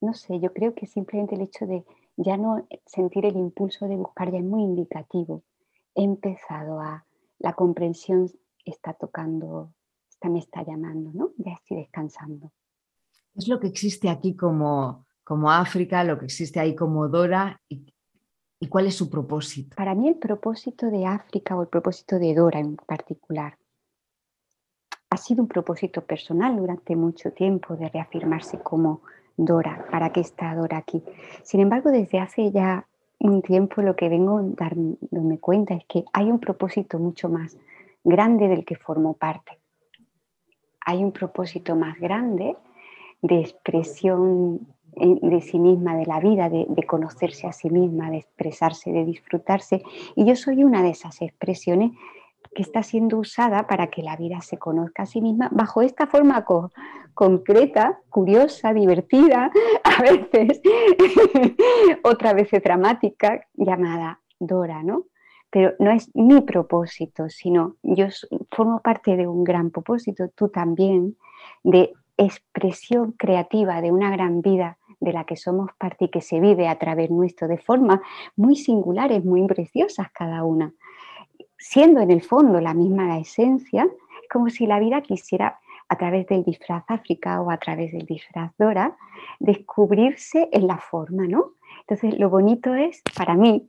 No 0.00 0.14
sé, 0.14 0.38
yo 0.38 0.52
creo 0.52 0.74
que 0.74 0.86
simplemente 0.86 1.34
el 1.34 1.40
hecho 1.40 1.66
de 1.66 1.84
ya 2.16 2.36
no 2.36 2.66
sentir 2.86 3.26
el 3.26 3.36
impulso 3.36 3.88
de 3.88 3.96
buscar 3.96 4.30
ya 4.30 4.38
es 4.38 4.44
muy 4.44 4.62
indicativo. 4.62 5.42
He 5.94 6.04
empezado 6.04 6.80
a, 6.80 7.04
la 7.38 7.54
comprensión 7.54 8.30
está 8.64 8.92
tocando, 8.92 9.72
está, 10.08 10.28
me 10.28 10.38
está 10.38 10.64
llamando, 10.64 11.10
¿no? 11.12 11.32
Ya 11.38 11.52
estoy 11.52 11.78
descansando. 11.78 12.52
Es 13.34 13.48
lo 13.48 13.58
que 13.58 13.68
existe 13.68 14.08
aquí 14.08 14.36
como, 14.36 15.06
como 15.24 15.50
África, 15.50 16.04
lo 16.04 16.18
que 16.18 16.26
existe 16.26 16.60
ahí 16.60 16.74
como 16.74 17.08
Dora 17.08 17.60
y 18.60 18.68
cuál 18.68 18.86
es 18.86 18.96
su 18.96 19.08
propósito. 19.08 19.76
Para 19.76 19.94
mí 19.94 20.08
el 20.08 20.16
propósito 20.16 20.90
de 20.90 21.06
África 21.06 21.56
o 21.56 21.62
el 21.62 21.68
propósito 21.68 22.18
de 22.18 22.34
Dora 22.34 22.60
en 22.60 22.76
particular 22.76 23.56
ha 25.10 25.16
sido 25.16 25.42
un 25.42 25.48
propósito 25.48 26.02
personal 26.04 26.56
durante 26.56 26.94
mucho 26.94 27.32
tiempo 27.32 27.76
de 27.76 27.88
reafirmarse 27.88 28.58
como 28.58 29.02
Dora, 29.36 29.86
¿para 29.90 30.12
qué 30.12 30.20
está 30.20 30.54
Dora 30.54 30.78
aquí? 30.78 31.02
Sin 31.42 31.60
embargo, 31.60 31.90
desde 31.90 32.18
hace 32.18 32.50
ya 32.50 32.86
un 33.20 33.42
tiempo 33.42 33.82
lo 33.82 33.96
que 33.96 34.08
vengo 34.08 34.40
darme 34.42 35.38
cuenta 35.38 35.74
es 35.74 35.84
que 35.86 36.04
hay 36.12 36.30
un 36.30 36.38
propósito 36.38 36.98
mucho 36.98 37.28
más 37.28 37.56
grande 38.04 38.48
del 38.48 38.64
que 38.64 38.76
formo 38.76 39.14
parte. 39.14 39.58
Hay 40.84 41.02
un 41.04 41.12
propósito 41.12 41.76
más 41.76 41.98
grande 41.98 42.56
de 43.22 43.40
expresión 43.40 44.66
de 44.96 45.40
sí 45.40 45.58
misma, 45.58 45.96
de 45.96 46.06
la 46.06 46.20
vida, 46.20 46.48
de, 46.48 46.66
conocerse 46.86 47.46
a 47.46 47.52
sí 47.52 47.70
misma, 47.70 48.10
de 48.10 48.18
expresarse, 48.18 48.90
de 48.90 49.04
disfrutarse. 49.04 49.82
Y 50.16 50.24
yo 50.24 50.34
soy 50.36 50.64
una 50.64 50.82
de 50.82 50.90
esas 50.90 51.20
expresiones 51.22 51.92
que 52.54 52.62
está 52.62 52.82
siendo 52.82 53.18
usada 53.18 53.66
para 53.66 53.88
que 53.88 54.02
la 54.02 54.16
vida 54.16 54.40
se 54.40 54.58
conozca 54.58 55.02
a 55.02 55.06
sí 55.06 55.20
misma 55.20 55.48
bajo 55.52 55.82
esta 55.82 56.06
forma 56.06 56.44
concreta, 57.14 58.00
curiosa, 58.08 58.72
divertida, 58.72 59.50
a 59.84 60.02
veces, 60.02 60.60
otra 62.02 62.32
vez 62.32 62.50
dramática, 62.62 63.46
llamada 63.54 64.20
Dora, 64.38 64.82
¿no? 64.82 65.04
Pero 65.50 65.72
no 65.78 65.90
es 65.90 66.10
mi 66.14 66.42
propósito, 66.42 67.28
sino 67.28 67.76
yo 67.82 68.06
formo 68.50 68.80
parte 68.82 69.16
de 69.16 69.26
un 69.26 69.44
gran 69.44 69.70
propósito, 69.70 70.28
tú 70.34 70.48
también, 70.48 71.16
de 71.62 71.94
expresión 72.18 73.12
creativa 73.12 73.80
de 73.80 73.92
una 73.92 74.10
gran 74.10 74.42
vida 74.42 74.76
de 75.00 75.12
la 75.12 75.24
que 75.24 75.36
somos 75.36 75.70
parte 75.78 76.06
y 76.06 76.08
que 76.08 76.20
se 76.20 76.40
vive 76.40 76.68
a 76.68 76.78
través 76.78 77.10
nuestro 77.10 77.48
de 77.48 77.58
formas 77.58 78.00
muy 78.36 78.56
singulares, 78.56 79.24
muy 79.24 79.46
preciosas 79.46 80.10
cada 80.12 80.44
una. 80.44 80.72
Siendo 81.56 82.00
en 82.00 82.10
el 82.10 82.22
fondo 82.22 82.60
la 82.60 82.74
misma 82.74 83.18
esencia, 83.18 83.84
es 83.84 84.28
como 84.28 84.50
si 84.50 84.66
la 84.66 84.80
vida 84.80 85.00
quisiera 85.00 85.58
a 85.88 85.96
través 85.96 86.26
del 86.26 86.44
disfraz 86.44 86.84
África 86.88 87.40
o 87.40 87.50
a 87.50 87.56
través 87.56 87.92
del 87.92 88.04
disfraz 88.04 88.52
Dora, 88.58 88.96
descubrirse 89.38 90.48
en 90.52 90.66
la 90.66 90.78
forma, 90.78 91.26
¿no? 91.26 91.52
Entonces, 91.80 92.18
lo 92.18 92.28
bonito 92.28 92.74
es, 92.74 93.02
para 93.16 93.34
mí, 93.34 93.68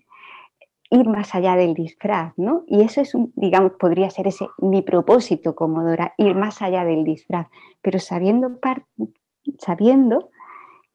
ir 0.89 1.07
más 1.07 1.35
allá 1.35 1.55
del 1.55 1.73
disfraz, 1.73 2.33
¿no? 2.37 2.63
Y 2.67 2.81
eso 2.81 3.01
es, 3.01 3.13
un, 3.13 3.31
digamos, 3.35 3.73
podría 3.73 4.09
ser 4.09 4.27
ese 4.27 4.47
mi 4.57 4.81
propósito 4.81 5.55
como 5.55 5.83
Dora, 5.83 6.13
ir 6.17 6.35
más 6.35 6.61
allá 6.61 6.83
del 6.83 7.03
disfraz, 7.03 7.47
pero 7.81 7.99
sabiendo, 7.99 8.59
sabiendo 9.59 10.29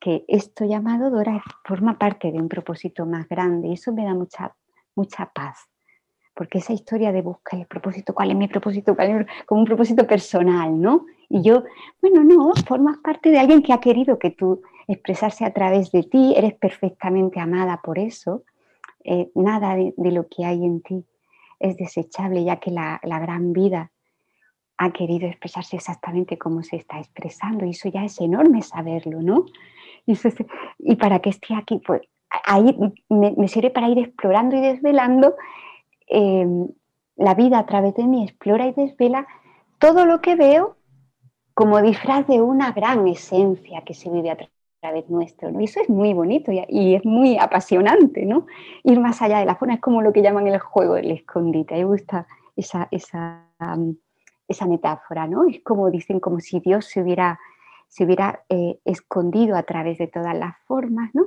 que 0.01 0.25
esto 0.29 0.65
llamado 0.65 1.11
Dora 1.11 1.43
forma 1.65 1.99
parte 1.99 2.33
de 2.33 2.39
un 2.39 2.49
propósito 2.49 3.07
más 3.07 3.29
grande 3.29 3.69
y 3.69 3.73
eso 3.75 3.93
me 3.93 4.05
da 4.05 4.15
mucha, 4.15 4.55
mucha 4.97 5.31
paz. 5.33 5.69
Porque 6.35 6.59
esa 6.59 6.73
historia 6.73 7.13
de 7.13 7.23
buscar 7.23 7.61
el 7.61 7.67
propósito, 7.67 8.13
cuál 8.13 8.33
es 8.33 8.37
mi 8.37 8.49
propósito, 8.49 8.97
como 9.47 9.61
un 9.61 9.67
propósito 9.67 10.05
personal, 10.05 10.81
¿no? 10.81 11.07
Y 11.29 11.43
yo, 11.43 11.63
bueno, 12.03 12.25
no, 12.25 12.53
formas 12.67 12.99
parte 12.99 13.31
de 13.31 13.39
alguien 13.39 13.63
que 13.63 13.73
ha 13.73 13.81
querido 13.81 14.19
que 14.19 14.33
tú 14.33 14.61
expresarse 14.89 15.45
a 15.45 15.53
través 15.53 15.93
de 15.93 16.03
ti, 16.03 16.35
eres 16.37 16.55
perfectamente 16.55 17.39
amada 17.39 17.81
por 17.83 18.01
eso, 18.01 18.43
eh, 19.05 19.31
nada 19.35 19.77
de, 19.77 19.93
lo 19.97 20.29
que 20.29 20.45
hay 20.45 20.65
en 20.65 20.81
ti 20.81 21.05
es 21.61 21.77
desechable, 21.77 22.43
ya 22.43 22.57
que 22.57 22.71
la, 22.71 23.01
gran 23.03 23.53
vida 23.53 23.93
ha 24.79 24.93
querido 24.93 25.29
expresarse 25.29 25.77
exactamente 25.77 26.37
como 26.39 26.63
se 26.63 26.77
está 26.77 26.99
expresando 26.99 27.65
y 27.65 27.71
eso 27.71 27.89
ya 27.91 28.05
es 28.05 28.21
enorme 28.21 28.63
saberlo, 28.63 29.23
¿no? 29.23 29.47
Y, 30.79 30.97
para 30.97 31.21
que 31.21 31.31
esté 31.31 31.55
aquí, 31.55 31.81
pues 31.87 32.03
ahí 32.45 32.77
me, 33.09 33.49
sirve 33.49 33.71
para 33.71 33.89
ir 33.89 33.99
explorando 33.99 34.57
y 34.57 34.61
desvelando 34.61 35.35
em, 36.09 36.69
la 37.17 37.35
vida 37.35 37.59
a 37.59 37.67
través 37.67 37.95
de 37.95 38.05
mí, 38.05 38.25
explora 38.25 38.67
y 38.67 38.73
desvela 38.73 39.27
todo 39.79 40.05
lo 40.05 40.21
que 40.21 40.35
veo 40.35 40.77
como 41.55 41.81
disfraz 41.81 42.27
de 42.27 42.43
una 42.43 42.73
gran 42.73 43.07
esencia 43.09 43.83
que 43.83 43.95
se 43.95 44.11
vive 44.11 44.31
a 44.31 44.37
través 44.37 44.54
nuestro. 45.09 45.51
¿no? 45.51 45.61
Y 45.61 45.65
eso 45.65 45.81
es 45.81 45.89
muy 45.89 46.13
bonito 46.13 46.53
y, 46.53 46.95
es 46.95 47.05
muy 47.05 47.39
apasionante, 47.39 48.25
¿no? 48.25 48.47
Ir 48.83 49.01
más 49.01 49.23
allá 49.23 49.39
de 49.39 49.47
la 49.47 49.57
forma, 49.57 49.75
es 49.75 49.81
como 49.81 50.03
lo 50.03 50.13
que 50.13 50.23
llaman 50.23 50.47
el 50.47 50.59
juego 50.59 50.95
del 50.95 51.11
escondite. 51.11 51.75
Me 51.75 51.85
gusta 51.85 52.27
esa, 52.57 52.89
esa, 52.91 53.47
esa 54.49 54.67
metáfora, 54.67 55.27
¿no? 55.27 55.47
Es 55.49 55.61
como 55.63 55.91
dicen, 55.91 56.21
como 56.21 56.41
si 56.41 56.61
Dios 56.61 56.87
se 56.87 57.03
hubiera 57.03 57.39
se 57.95 58.05
hubiera 58.05 58.43
eh, 58.49 58.81
escondido 58.85 59.57
a 59.57 59.63
través 59.63 59.99
de 59.99 60.09
todas 60.09 60.37
las 60.37 60.57
formas, 60.67 61.11
¿no? 61.15 61.27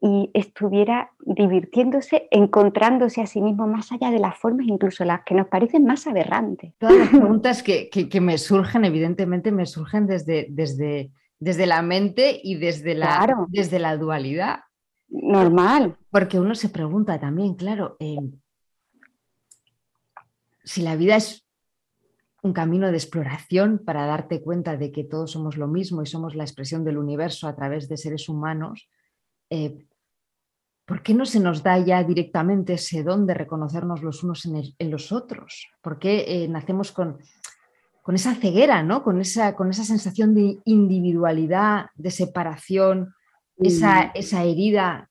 Y 0.00 0.30
estuviera 0.32 1.10
divirtiéndose, 1.20 2.28
encontrándose 2.30 3.20
a 3.20 3.26
sí 3.26 3.42
mismo 3.42 3.66
más 3.66 3.92
allá 3.92 4.10
de 4.10 4.18
las 4.18 4.38
formas, 4.38 4.66
incluso 4.66 5.04
las 5.04 5.22
que 5.22 5.34
nos 5.34 5.48
parecen 5.48 5.84
más 5.84 6.06
aberrantes. 6.06 6.72
Todas 6.78 6.96
las 6.96 7.08
preguntas 7.10 7.62
que, 7.62 8.20
me 8.22 8.38
surgen, 8.38 8.86
evidentemente, 8.86 9.52
me 9.52 9.66
surgen 9.66 10.06
desde, 10.06 10.46
desde, 10.48 11.10
desde 11.42 11.66
la 11.66 11.82
mente 11.82 12.40
y 12.40 12.54
desde 12.54 12.94
la, 12.94 13.26
desde 13.48 13.80
la 13.80 13.96
dualidad. 13.96 14.60
Normal. 15.08 15.98
Porque 16.08 16.38
uno 16.38 16.54
se 16.54 16.68
pregunta 16.68 17.18
también, 17.18 17.56
claro, 17.56 17.96
eh, 17.98 18.30
si 20.62 20.82
la 20.82 20.94
vida 20.94 21.16
es 21.16 21.44
un 22.42 22.52
camino 22.52 22.92
de 22.92 22.96
exploración 22.96 23.82
para 23.84 24.06
darte 24.06 24.40
cuenta 24.40 24.76
de 24.76 24.92
que 24.92 25.02
todos 25.02 25.32
somos 25.32 25.56
lo 25.56 25.66
mismo 25.66 26.00
y 26.02 26.06
somos 26.06 26.36
la 26.36 26.44
expresión 26.44 26.84
del 26.84 26.98
universo 26.98 27.48
a 27.48 27.56
través 27.56 27.88
de 27.88 27.96
seres 27.96 28.28
humanos, 28.28 28.88
eh, 29.50 29.84
¿por 30.84 31.02
qué 31.02 31.12
no 31.12 31.26
se 31.26 31.40
nos 31.40 31.64
da 31.64 31.76
ya 31.78 32.04
directamente 32.04 32.74
ese 32.74 33.02
don 33.02 33.26
de 33.26 33.34
reconocernos 33.34 34.00
los 34.02 34.22
unos 34.22 34.46
en, 34.46 34.90
los 34.92 35.10
otros? 35.10 35.66
¿Por 35.80 35.98
qué 35.98 36.44
eh, 36.44 36.48
nacemos 36.48 36.92
con, 36.92 37.18
con, 38.02 38.14
esa 38.14 38.34
ceguera, 38.34 38.82
¿no? 38.82 39.02
con, 39.02 39.20
esa, 39.20 39.54
con 39.54 39.70
esa 39.70 39.84
sensación 39.84 40.34
de 40.34 40.58
individualidad, 40.64 41.86
de 41.94 42.10
separación, 42.10 43.14
esa, 43.56 44.10
esa 44.14 44.44
herida, 44.44 45.08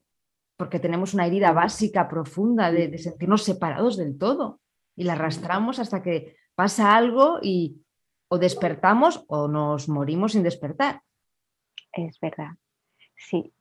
porque 0.58 0.80
tenemos 0.80 1.13
una 1.13 1.25
herida 1.25 1.51
básica, 1.51 2.08
profunda, 2.08 2.71
de, 2.71 2.88
de 2.88 2.97
sentirnos 2.97 3.43
separados 3.43 3.97
del 3.97 4.17
todo 4.17 4.60
y 4.95 5.04
la 5.04 5.13
arrastramos 5.13 5.80
hasta 5.80 6.04
que 6.04 6.36
pasa 6.54 6.95
algo 6.95 7.39
y 7.41 7.82
o 8.27 8.38
despertamos 8.38 9.25
o 9.27 9.47
nos 9.47 9.89
morimos 9.89 10.32
sin 10.32 10.43
despertar. 10.43 11.01
Es 11.91 12.19
verdad, 12.19 12.51
sí. 13.15 13.54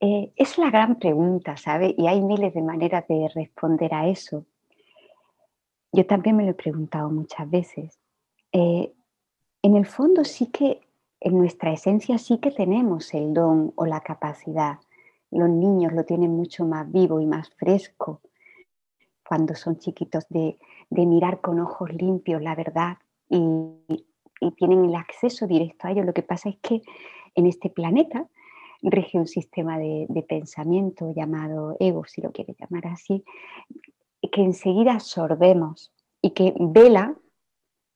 Eh, 0.00 0.32
es 0.36 0.58
la 0.58 0.70
gran 0.70 0.98
pregunta, 0.98 1.56
¿sabe? 1.56 1.94
Y 1.96 2.06
hay 2.06 2.20
miles 2.20 2.54
de 2.54 2.62
maneras 2.62 3.06
de 3.08 3.28
responder 3.34 3.94
a 3.94 4.08
eso. 4.08 4.46
Yo 5.92 6.06
también 6.06 6.36
me 6.36 6.44
lo 6.44 6.50
he 6.50 6.54
preguntado 6.54 7.10
muchas 7.10 7.48
veces. 7.50 7.97
Eh, 8.52 8.92
en 9.62 9.76
el 9.76 9.86
fondo 9.86 10.24
sí 10.24 10.46
que, 10.46 10.80
en 11.20 11.36
nuestra 11.36 11.72
esencia 11.72 12.18
sí 12.18 12.38
que 12.38 12.50
tenemos 12.50 13.12
el 13.14 13.34
don 13.34 13.72
o 13.76 13.86
la 13.86 14.00
capacidad. 14.00 14.78
Los 15.30 15.50
niños 15.50 15.92
lo 15.92 16.04
tienen 16.04 16.30
mucho 16.30 16.64
más 16.64 16.90
vivo 16.90 17.20
y 17.20 17.26
más 17.26 17.50
fresco 17.50 18.20
cuando 19.28 19.54
son 19.54 19.78
chiquitos 19.78 20.24
de, 20.30 20.58
mirar 20.90 21.40
con 21.42 21.60
ojos 21.60 21.92
limpios 21.92 22.40
la 22.40 22.54
verdad 22.54 22.96
y, 23.28 23.44
tienen 24.56 24.84
el 24.84 24.94
acceso 24.94 25.48
directo 25.48 25.86
a 25.86 25.90
ello. 25.90 26.04
Lo 26.04 26.14
que 26.14 26.22
pasa 26.22 26.48
es 26.48 26.56
que 26.58 26.80
en 27.34 27.46
este 27.46 27.70
planeta 27.70 28.28
rige 28.82 29.18
un 29.18 29.26
sistema 29.26 29.78
de, 29.78 30.24
pensamiento 30.28 31.12
llamado 31.12 31.76
ego, 31.80 32.04
si 32.04 32.22
lo 32.22 32.30
quieres 32.30 32.56
llamar 32.56 32.86
así, 32.86 33.24
que 34.32 34.42
enseguida 34.42 34.94
absorbemos 34.94 35.92
y 36.22 36.30
que 36.30 36.54
vela, 36.56 37.16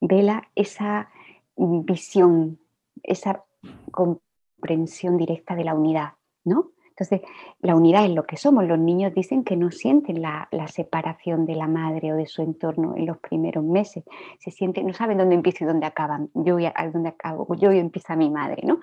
vela 0.02 0.48
esa 0.54 1.10
visión, 1.56 2.58
esa 3.02 3.44
comprensión 3.90 5.16
directa 5.16 5.54
de 5.54 5.64
la 5.64 5.74
unidad, 5.74 6.14
¿no? 6.44 6.72
Entonces, 6.90 7.22
la 7.60 7.74
unidad 7.74 8.04
es 8.04 8.10
lo 8.10 8.24
que 8.24 8.36
somos. 8.36 8.66
Los 8.66 8.78
niños 8.78 9.14
dicen 9.14 9.44
que 9.44 9.56
no 9.56 9.70
sienten 9.70 10.20
la, 10.20 10.48
separación 10.68 11.46
de 11.46 11.56
la 11.56 11.66
madre 11.66 12.12
o 12.12 12.16
de 12.16 12.26
su 12.26 12.42
entorno 12.42 12.94
en 12.96 13.06
los 13.06 13.18
primeros 13.18 13.64
meses. 13.64 14.04
Se 14.38 14.50
sienten, 14.50 14.86
no 14.86 14.92
saben 14.92 15.16
dónde 15.16 15.34
empieza 15.34 15.64
y 15.64 15.66
dónde 15.66 15.86
acaban. 15.86 16.30
Yo 16.34 16.58
dónde 16.92 17.08
acabo, 17.08 17.54
yo 17.54 17.72
y 17.72 17.78
empieza 17.78 18.14
mi 18.14 18.30
madre, 18.30 18.62
¿no? 18.64 18.78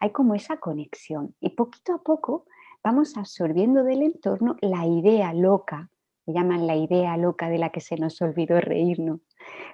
Hay 0.00 0.10
como 0.10 0.34
esa 0.34 0.56
conexión. 0.56 1.34
Y 1.40 1.50
poquito 1.50 1.94
a 1.94 2.02
poco 2.02 2.46
vamos 2.82 3.16
absorbiendo 3.16 3.84
del 3.84 4.02
entorno 4.02 4.56
la 4.60 4.86
idea 4.86 5.32
loca, 5.32 5.90
se 6.24 6.32
llaman 6.32 6.66
la 6.66 6.76
idea 6.76 7.16
loca 7.16 7.48
de 7.48 7.58
la 7.58 7.70
que 7.70 7.80
se 7.80 7.96
nos 7.96 8.20
olvidó 8.20 8.60
reírnos, 8.60 9.20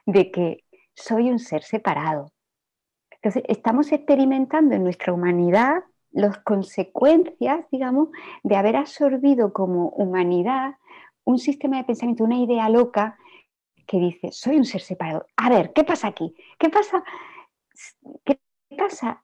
de 0.06 0.30
que 0.30 0.63
soy 0.94 1.30
un 1.30 1.38
ser 1.38 1.62
separado. 1.62 2.32
Entonces, 3.10 3.42
estamos 3.48 3.90
experimentando 3.92 4.74
en 4.74 4.84
nuestra 4.84 5.12
humanidad 5.12 5.84
las 6.12 6.38
consecuencias, 6.38 7.66
digamos, 7.72 8.08
de 8.42 8.56
haber 8.56 8.76
absorbido 8.76 9.52
como 9.52 9.88
humanidad 9.90 10.74
un 11.24 11.38
sistema 11.38 11.78
de 11.78 11.84
pensamiento, 11.84 12.22
una 12.22 12.38
idea 12.38 12.68
loca 12.68 13.18
que 13.86 13.98
dice, 13.98 14.30
soy 14.30 14.56
un 14.56 14.64
ser 14.64 14.80
separado. 14.80 15.26
A 15.36 15.48
ver, 15.48 15.72
¿qué 15.72 15.84
pasa 15.84 16.08
aquí? 16.08 16.34
¿Qué 16.58 16.70
pasa? 16.70 17.02
¿Qué 18.24 18.38
pasa? 18.76 19.22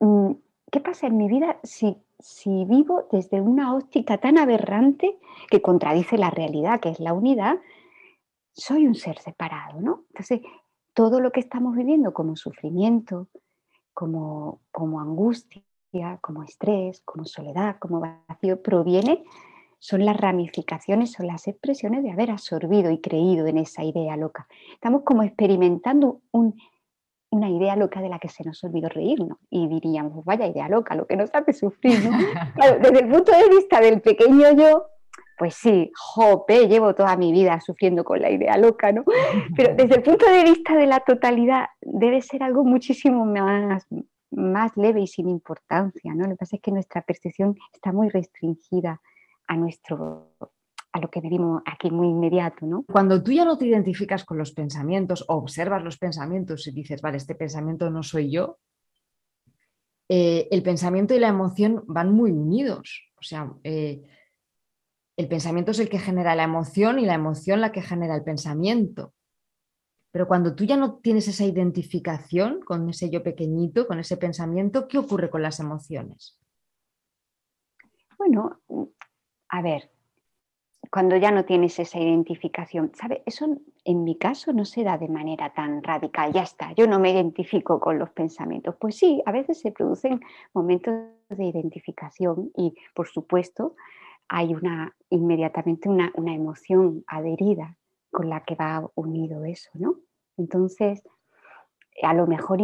Mm, 0.00 0.32
¿Qué 0.70 0.80
pasa 0.80 1.06
en 1.06 1.16
mi 1.16 1.28
vida 1.28 1.58
si, 1.62 1.96
si 2.18 2.64
vivo 2.64 3.08
desde 3.10 3.40
una 3.40 3.74
óptica 3.74 4.18
tan 4.18 4.38
aberrante 4.38 5.18
que 5.50 5.60
contradice 5.60 6.18
la 6.18 6.30
realidad, 6.30 6.80
que 6.80 6.90
es 6.90 7.00
la 7.00 7.12
unidad? 7.12 7.58
Soy 8.52 8.86
un 8.86 8.94
ser 8.94 9.18
separado, 9.18 9.80
¿no? 9.80 10.04
Entonces, 10.10 10.40
todo 10.94 11.20
lo 11.20 11.32
que 11.32 11.40
estamos 11.40 11.74
viviendo 11.74 12.12
como 12.12 12.36
sufrimiento, 12.36 13.28
como, 13.94 14.60
como 14.70 15.00
angustia, 15.00 15.62
como 16.20 16.42
estrés, 16.42 17.02
como 17.04 17.24
soledad, 17.24 17.76
como 17.78 18.00
vacío, 18.00 18.62
proviene, 18.62 19.24
son 19.78 20.04
las 20.04 20.16
ramificaciones, 20.16 21.12
son 21.12 21.26
las 21.26 21.48
expresiones 21.48 22.02
de 22.02 22.12
haber 22.12 22.30
absorbido 22.30 22.90
y 22.90 23.00
creído 23.00 23.46
en 23.46 23.58
esa 23.58 23.82
idea 23.84 24.16
loca. 24.16 24.46
Estamos 24.74 25.02
como 25.02 25.22
experimentando 25.22 26.20
un 26.30 26.56
una 27.32 27.48
idea 27.48 27.76
loca 27.76 28.02
de 28.02 28.10
la 28.10 28.18
que 28.18 28.28
se 28.28 28.44
nos 28.44 28.62
olvidó 28.62 28.90
reírnos 28.90 29.38
y 29.48 29.66
diríamos, 29.66 30.22
vaya 30.24 30.46
idea 30.46 30.68
loca, 30.68 30.94
lo 30.94 31.06
que 31.06 31.16
nos 31.16 31.30
hace 31.34 31.54
sufrir. 31.54 31.98
desde 32.82 33.00
el 33.00 33.08
punto 33.08 33.32
de 33.32 33.48
vista 33.48 33.80
del 33.80 34.02
pequeño 34.02 34.52
yo, 34.52 34.86
pues 35.38 35.54
sí, 35.54 35.90
jope, 35.96 36.68
llevo 36.68 36.94
toda 36.94 37.16
mi 37.16 37.32
vida 37.32 37.60
sufriendo 37.60 38.04
con 38.04 38.20
la 38.20 38.30
idea 38.30 38.56
loca, 38.56 38.92
¿no? 38.92 39.04
Pero 39.56 39.74
desde 39.74 39.96
el 39.96 40.02
punto 40.02 40.30
de 40.30 40.44
vista 40.44 40.76
de 40.76 40.86
la 40.86 41.00
totalidad 41.00 41.66
debe 41.80 42.20
ser 42.22 42.42
algo 42.42 42.64
muchísimo 42.64 43.24
más, 43.24 43.86
más 44.30 44.76
leve 44.76 45.00
y 45.00 45.06
sin 45.06 45.28
importancia, 45.28 46.14
¿no? 46.14 46.24
Lo 46.24 46.30
que 46.30 46.36
pasa 46.36 46.56
es 46.56 46.62
que 46.62 46.72
nuestra 46.72 47.02
percepción 47.02 47.56
está 47.72 47.92
muy 47.92 48.08
restringida 48.08 49.00
a 49.46 49.56
nuestro 49.56 50.32
a 50.94 51.00
lo 51.00 51.08
que 51.08 51.22
vivimos 51.22 51.62
aquí 51.64 51.90
muy 51.90 52.08
inmediato, 52.08 52.66
¿no? 52.66 52.84
Cuando 52.84 53.22
tú 53.22 53.32
ya 53.32 53.46
no 53.46 53.56
te 53.56 53.66
identificas 53.66 54.24
con 54.24 54.36
los 54.36 54.52
pensamientos 54.52 55.24
o 55.26 55.36
observas 55.36 55.82
los 55.82 55.96
pensamientos 55.96 56.66
y 56.66 56.72
dices, 56.72 57.00
vale, 57.00 57.16
este 57.16 57.34
pensamiento 57.34 57.88
no 57.88 58.02
soy 58.02 58.30
yo, 58.30 58.58
eh, 60.08 60.48
el 60.50 60.62
pensamiento 60.62 61.14
y 61.14 61.18
la 61.18 61.28
emoción 61.28 61.84
van 61.86 62.12
muy 62.12 62.30
unidos. 62.30 63.10
O 63.18 63.22
sea, 63.22 63.50
eh, 63.64 64.02
el 65.16 65.28
pensamiento 65.28 65.72
es 65.72 65.78
el 65.78 65.88
que 65.88 65.98
genera 65.98 66.34
la 66.34 66.44
emoción 66.44 66.98
y 66.98 67.06
la 67.06 67.14
emoción 67.14 67.60
la 67.60 67.72
que 67.72 67.82
genera 67.82 68.14
el 68.14 68.24
pensamiento. 68.24 69.12
Pero 70.10 70.28
cuando 70.28 70.54
tú 70.54 70.64
ya 70.64 70.76
no 70.76 70.96
tienes 70.96 71.26
esa 71.28 71.44
identificación 71.44 72.60
con 72.60 72.88
ese 72.88 73.10
yo 73.10 73.22
pequeñito, 73.22 73.86
con 73.86 73.98
ese 73.98 74.16
pensamiento, 74.16 74.86
¿qué 74.86 74.98
ocurre 74.98 75.30
con 75.30 75.42
las 75.42 75.58
emociones? 75.58 76.38
Bueno, 78.18 78.60
a 79.48 79.62
ver, 79.62 79.90
cuando 80.90 81.16
ya 81.16 81.30
no 81.30 81.46
tienes 81.46 81.78
esa 81.78 81.98
identificación, 81.98 82.92
¿sabe? 82.94 83.22
Eso 83.24 83.56
en 83.84 84.04
mi 84.04 84.18
caso 84.18 84.52
no 84.52 84.66
se 84.66 84.84
da 84.84 84.98
de 84.98 85.08
manera 85.08 85.52
tan 85.54 85.82
radical, 85.82 86.32
ya 86.32 86.42
está, 86.42 86.72
yo 86.72 86.86
no 86.86 87.00
me 87.00 87.10
identifico 87.10 87.80
con 87.80 87.98
los 87.98 88.10
pensamientos. 88.10 88.76
Pues 88.78 88.96
sí, 88.96 89.22
a 89.24 89.32
veces 89.32 89.60
se 89.60 89.72
producen 89.72 90.20
momentos 90.52 90.94
de 91.30 91.44
identificación 91.44 92.52
y, 92.56 92.74
por 92.94 93.08
supuesto, 93.08 93.74
hay 94.34 94.54
una, 94.54 94.96
inmediatamente 95.10 95.90
una, 95.90 96.10
emoción 96.16 97.04
adherida 97.06 97.76
con 98.10 98.30
la 98.30 98.42
que 98.44 98.54
va 98.54 98.90
unido 98.94 99.44
eso, 99.44 99.68
¿no? 99.74 99.96
Entonces, 100.38 101.02
a 102.02 102.14
lo 102.14 102.26
mejor 102.26 102.60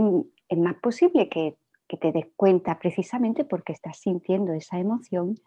es 0.49 0.59
más 0.59 0.77
posible 0.77 1.29
que, 1.29 1.59
te 1.87 2.13
des 2.13 2.27
cuenta 2.37 2.79
precisamente 2.79 3.45
porque 3.45 3.75
estás 3.75 3.99
sintiendo 3.99 4.55
esa 4.55 4.79
emoción 4.79 5.39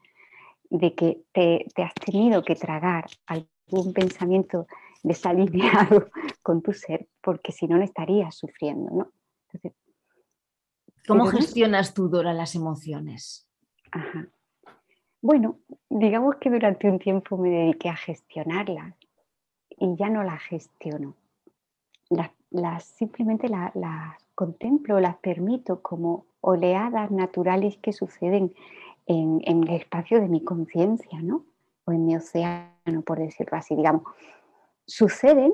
de 0.69 0.93
que 0.93 1.23
te, 1.31 1.65
has 1.77 1.93
tenido 1.95 2.43
que 2.43 2.55
tragar 2.55 3.05
algún 3.25 3.91
pensamiento 3.91 4.67
desalineado 5.01 6.11
con 6.43 6.61
tu 6.61 6.71
ser, 6.73 7.07
porque 7.19 7.51
si 7.51 7.67
no, 7.67 7.77
no 7.77 7.83
estarías 7.83 8.35
sufriendo, 8.35 8.91
¿no? 8.91 9.11
¿Cómo 11.07 11.25
gestionas 11.25 11.95
tú, 11.95 12.09
Dora, 12.09 12.31
las 12.31 12.53
emociones? 12.53 13.47
Ajá. 13.91 14.29
Bueno, 15.21 15.59
digamos 15.89 16.37
que 16.37 16.49
durante 16.49 16.89
un 16.89 16.97
tiempo 16.97 17.37
me 17.37 17.49
dediqué 17.49 17.89
a 17.89 17.95
gestionarlas 17.95 18.95
y 19.69 19.95
ya 19.95 20.09
no 20.09 20.23
las 20.23 20.41
gestiono. 20.41 21.15
Las, 22.49 22.83
simplemente 22.83 23.47
las, 23.47 23.71
contemplo, 24.35 24.99
las 24.99 25.15
permito 25.17 25.81
como 25.81 26.25
oleadas 26.41 27.11
naturales 27.11 27.77
que 27.77 27.93
suceden 27.93 28.53
en, 29.05 29.41
el 29.45 29.69
espacio 29.69 30.19
de 30.19 30.27
mi 30.27 30.43
conciencia, 30.43 31.21
¿no? 31.21 31.45
O 31.85 31.91
en 31.91 32.05
mi 32.05 32.15
océano, 32.15 33.01
por 33.05 33.19
decirlo 33.19 33.57
así, 33.57 33.75
digamos. 33.75 34.03
Suceden 34.85 35.53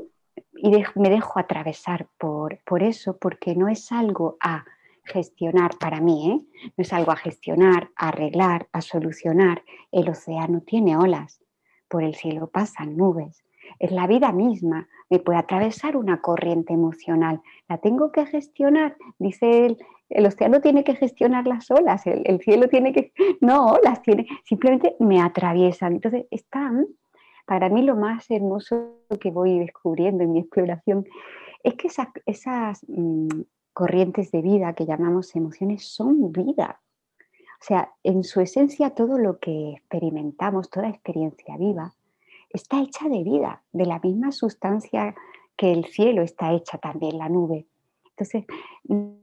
y 0.55 0.71
me 0.95 1.09
dejo 1.09 1.39
atravesar 1.39 2.07
por, 2.17 2.59
por 2.63 2.83
eso, 2.83 3.17
porque 3.17 3.53
no 3.55 3.67
es 3.67 3.91
algo 3.91 4.37
a 4.39 4.65
gestionar 5.07 5.71
para 5.79 6.01
mí, 6.01 6.31
¿eh? 6.31 6.69
no 6.77 6.81
es 6.81 6.93
algo 6.93 7.11
a 7.11 7.15
gestionar, 7.15 7.89
a 7.95 8.09
arreglar, 8.09 8.67
a 8.71 8.81
solucionar. 8.81 9.63
El 9.91 10.09
océano 10.09 10.61
tiene 10.61 10.97
olas, 10.97 11.41
por 11.87 12.03
el 12.03 12.15
cielo 12.15 12.47
pasan 12.47 12.97
nubes. 12.97 13.43
Es 13.79 13.91
la 13.91 14.07
vida 14.07 14.31
misma, 14.31 14.87
me 15.09 15.19
puede 15.19 15.39
atravesar 15.39 15.97
una 15.97 16.21
corriente 16.21 16.73
emocional. 16.73 17.41
¿La 17.67 17.77
tengo 17.79 18.11
que 18.11 18.25
gestionar? 18.25 18.95
Dice 19.19 19.65
él, 19.65 19.77
el 20.09 20.25
océano 20.25 20.61
tiene 20.61 20.83
que 20.83 20.95
gestionar 20.95 21.47
las 21.47 21.69
olas, 21.69 22.05
el, 22.07 22.39
cielo 22.41 22.69
tiene 22.69 22.93
que... 22.93 23.11
No, 23.41 23.77
las 23.83 24.01
tiene, 24.01 24.27
simplemente 24.45 24.95
me 24.99 25.21
atraviesan. 25.21 25.93
Entonces 25.93 26.25
están, 26.31 26.87
para 27.45 27.69
mí 27.69 27.81
lo 27.81 27.95
más 27.95 28.29
hermoso 28.29 28.99
que 29.19 29.31
voy 29.31 29.59
descubriendo 29.59 30.23
en 30.23 30.33
mi 30.33 30.39
exploración 30.39 31.05
es 31.63 31.75
que 31.75 31.87
esas, 31.87 32.07
esas 32.25 32.85
mm, 32.87 33.41
corrientes 33.77 34.31
de 34.31 34.41
vida 34.41 34.73
que 34.73 34.87
llamamos 34.87 35.35
emociones 35.35 35.85
son 35.85 36.31
vida. 36.31 36.81
O 37.61 37.63
sea, 37.63 37.93
en 38.01 38.23
su 38.23 38.41
esencia 38.41 38.95
todo 38.95 39.19
lo 39.19 39.37
que 39.37 39.73
experimentamos, 39.73 40.71
toda 40.71 40.89
experiencia 40.89 41.57
viva, 41.57 41.93
está 42.49 42.81
hecha 42.81 43.07
de 43.07 43.23
vida, 43.23 43.61
de 43.71 43.85
la 43.85 43.99
misma 43.99 44.31
sustancia 44.31 45.13
que 45.55 45.71
el 45.71 45.85
cielo 45.85 46.23
está 46.23 46.53
hecha 46.53 46.79
también, 46.79 47.19
la 47.19 47.29
nube. 47.29 47.67
Entonces, 48.09 48.45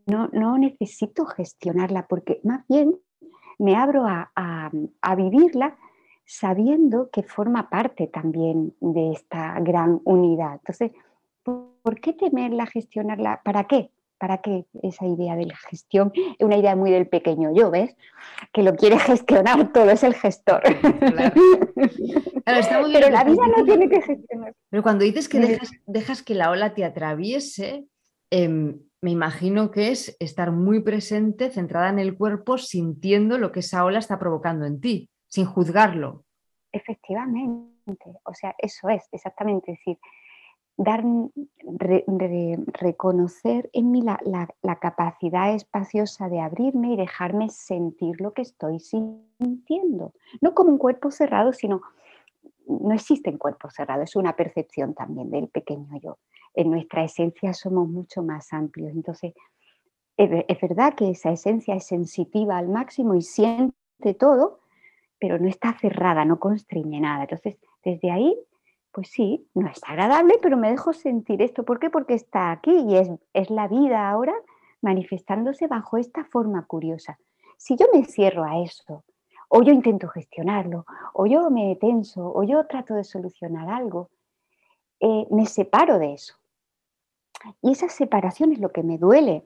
no, 0.06 0.28
no 0.32 0.56
necesito 0.56 1.26
gestionarla 1.26 2.06
porque 2.06 2.40
más 2.44 2.64
bien 2.68 2.96
me 3.58 3.74
abro 3.74 4.06
a, 4.06 4.30
a 4.36 5.14
vivirla 5.16 5.76
sabiendo 6.26 7.10
que 7.10 7.24
forma 7.24 7.70
parte 7.70 8.06
también 8.06 8.72
de 8.78 9.14
esta 9.14 9.58
gran 9.58 10.00
unidad. 10.04 10.60
Entonces, 10.60 10.92
¿por 11.42 12.00
qué 12.00 12.12
temerla, 12.12 12.66
gestionarla? 12.66 13.40
¿Para 13.42 13.64
qué? 13.64 13.90
¿Para 14.24 14.38
qué 14.38 14.64
esa 14.82 15.04
idea 15.04 15.36
de 15.36 15.44
la 15.44 15.56
gestión? 15.68 16.10
Es 16.14 16.46
una 16.46 16.56
idea 16.56 16.74
muy 16.74 16.90
del 16.90 17.06
pequeño 17.06 17.54
yo, 17.54 17.70
¿ves? 17.70 17.94
Que 18.54 18.62
lo 18.62 18.74
quiere 18.74 18.98
gestionar 18.98 19.70
todo, 19.70 19.90
es 19.90 20.02
el 20.02 20.14
gestor. 20.14 20.62
Pero 22.46 23.10
la 23.10 23.24
vida 23.24 23.42
no 23.54 23.64
tiene 23.66 23.86
que 23.90 24.00
gestionar. 24.00 24.54
Pero 24.70 24.82
cuando 24.82 25.04
dices 25.04 25.28
que 25.28 25.58
dejas, 25.86 26.22
que 26.22 26.34
la 26.34 26.50
ola 26.50 26.72
te 26.72 26.86
atraviese, 26.86 27.84
em, 28.30 28.80
me 29.02 29.10
imagino 29.10 29.70
que 29.70 29.90
es 29.90 30.16
estar 30.20 30.52
muy 30.52 30.80
presente, 30.80 31.50
centrada 31.50 31.90
en 31.90 31.98
el 31.98 32.16
cuerpo, 32.16 32.56
sintiendo 32.56 33.36
lo 33.36 33.52
que 33.52 33.60
esa 33.60 33.84
ola 33.84 33.98
está 33.98 34.18
provocando 34.18 34.64
en 34.64 34.80
ti, 34.80 35.10
sin 35.28 35.44
juzgarlo. 35.44 36.24
Efectivamente, 36.72 38.06
o 38.24 38.32
sea, 38.32 38.54
eso 38.56 38.88
es, 38.88 39.06
exactamente. 39.12 39.72
decir, 39.72 39.98
dar, 40.76 41.04
reconocer 42.72 43.70
en 43.72 43.90
mí 43.90 44.02
la, 44.02 44.76
capacidad 44.80 45.54
espaciosa 45.54 46.28
de 46.28 46.40
abrirme 46.40 46.92
y 46.92 46.96
dejarme 46.96 47.48
sentir 47.48 48.20
lo 48.20 48.32
que 48.32 48.42
estoy 48.42 48.80
sintiendo. 48.80 50.12
No 50.40 50.54
como 50.54 50.70
un 50.70 50.78
cuerpo 50.78 51.10
cerrado, 51.10 51.52
sino 51.52 51.82
no 52.66 52.94
existe 52.94 53.30
en 53.30 53.38
cuerpo 53.38 53.70
cerrado, 53.70 54.02
es 54.02 54.16
una 54.16 54.34
percepción 54.36 54.94
también 54.94 55.30
del 55.30 55.48
pequeño 55.48 55.98
yo. 56.00 56.18
En 56.54 56.70
nuestra 56.70 57.04
esencia 57.04 57.52
somos 57.52 57.88
mucho 57.88 58.22
más 58.22 58.52
amplios. 58.52 58.92
Entonces, 58.92 59.34
es 60.16 60.60
verdad 60.60 60.94
que 60.94 61.10
esa 61.10 61.30
esencia 61.30 61.74
es 61.74 61.86
sensitiva 61.86 62.56
al 62.56 62.68
máximo 62.68 63.14
y 63.14 63.22
siente 63.22 64.14
todo, 64.18 64.60
pero 65.18 65.38
no 65.38 65.48
está 65.48 65.76
cerrada, 65.78 66.24
no 66.24 66.38
constriñe 66.38 67.00
nada. 67.00 67.24
Entonces, 67.24 67.56
desde 67.84 68.10
ahí 68.10 68.36
pues 68.94 69.08
sí, 69.08 69.48
no 69.54 69.68
es 69.68 69.80
agradable, 69.84 70.38
pero 70.40 70.56
me 70.56 70.70
dejo 70.70 70.92
sentir 70.92 71.42
esto. 71.42 71.64
¿Por 71.64 71.80
qué? 71.80 71.90
Porque 71.90 72.14
está 72.14 72.52
aquí 72.52 72.70
y 72.70 72.96
es, 72.96 73.10
es 73.32 73.50
la 73.50 73.66
vida 73.66 74.08
ahora 74.08 74.34
manifestándose 74.82 75.66
bajo 75.66 75.98
esta 75.98 76.24
forma 76.24 76.64
curiosa. 76.66 77.18
Si 77.56 77.76
yo 77.76 77.86
me 77.92 78.04
cierro 78.04 78.44
a 78.44 78.62
eso, 78.62 79.02
o 79.48 79.62
yo 79.62 79.72
intento 79.72 80.08
gestionarlo, 80.08 80.86
o 81.12 81.26
yo 81.26 81.50
me 81.50 81.74
tenso, 81.76 82.32
o 82.32 82.44
yo 82.44 82.66
trato 82.66 82.94
de 82.94 83.02
solucionar 83.02 83.68
algo, 83.68 84.10
eh, 85.00 85.26
me 85.30 85.46
separo 85.46 85.98
de 85.98 86.12
eso. 86.14 86.36
Y 87.62 87.72
esa 87.72 87.88
separación 87.88 88.52
es 88.52 88.60
lo 88.60 88.70
que 88.70 88.84
me 88.84 88.96
duele. 88.96 89.42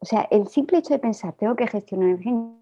O 0.00 0.04
sea, 0.04 0.28
el 0.30 0.48
simple 0.48 0.78
hecho 0.78 0.92
de 0.92 1.00
pensar, 1.00 1.32
tengo 1.32 1.56
que 1.56 1.66
gestionar 1.66 2.18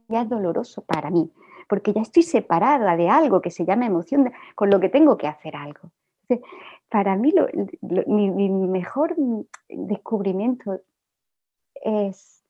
ya 0.09 0.23
es 0.23 0.29
doloroso 0.29 0.83
para 0.83 1.11
mí 1.11 1.31
porque 1.69 1.93
ya 1.93 2.01
estoy 2.01 2.23
separada 2.23 2.97
de 2.97 3.09
algo 3.09 3.41
que 3.41 3.51
se 3.51 3.65
llama 3.65 3.87
emoción, 3.87 4.33
con 4.55 4.71
lo 4.71 4.81
que 4.81 4.89
tengo 4.89 5.17
que 5.17 5.29
hacer 5.29 5.55
algo. 5.55 5.93
para 6.89 7.15
mí 7.17 7.33
mi, 8.07 8.51
mejor 8.51 9.15
descubrimiento 9.69 10.81
es, 11.75 12.43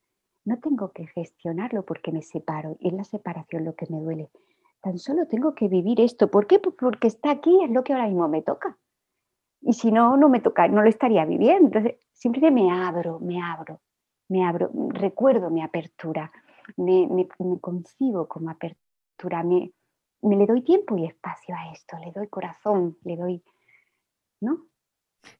no 0.45 0.57
tengo 0.59 0.91
que 0.91 1.07
gestionarlo 1.07 1.83
porque 1.83 2.11
me 2.11 2.21
separo, 2.21 2.77
y 2.79 2.87
es 2.87 2.93
la 2.93 3.03
separación 3.03 3.65
lo 3.65 3.75
que 3.75 3.87
me 3.89 3.99
duele. 3.99 4.29
Tan 4.81 4.97
solo 4.97 5.27
tengo 5.27 5.53
que 5.53 5.67
vivir 5.67 5.99
esto. 5.99 6.31
¿Por 6.31 6.47
qué? 6.47 6.59
Pues 6.59 6.75
porque 6.79 7.07
está 7.07 7.31
aquí, 7.31 7.63
es 7.63 7.69
lo 7.69 7.83
que 7.83 7.91
ahora 7.91 8.07
mismo 8.07 8.29
me 8.29 8.41
toca. 8.41 8.77
Y 9.61 9.73
si 9.73 9.91
no, 9.91 10.15
no 10.15 10.29
me 10.29 10.39
toca, 10.39 10.69
no 10.69 10.81
lo 10.81 10.87
estaría 10.87 11.25
viviendo. 11.25 11.65
Entonces, 11.65 11.99
siempre 12.13 12.49
me 12.49 12.71
abro, 12.71 13.19
me 13.19 13.43
abro, 13.43 13.81
me 14.29 14.45
abro, 14.45 14.71
recuerdo 14.87 15.49
mi 15.49 15.61
apertura, 15.61 16.31
me, 16.77 17.07
me 17.07 17.27
concibo 17.59 18.25
como 18.29 18.51
apertura 18.51 18.88
me, 19.27 20.35
le 20.35 20.45
doy 20.45 20.63
tiempo 20.63 20.97
y 20.97 21.05
espacio 21.05 21.55
a 21.55 21.71
esto, 21.71 21.97
le 21.97 22.11
doy 22.11 22.27
corazón, 22.27 22.97
le 23.03 23.17
doy, 23.17 23.43
¿no? 24.41 24.67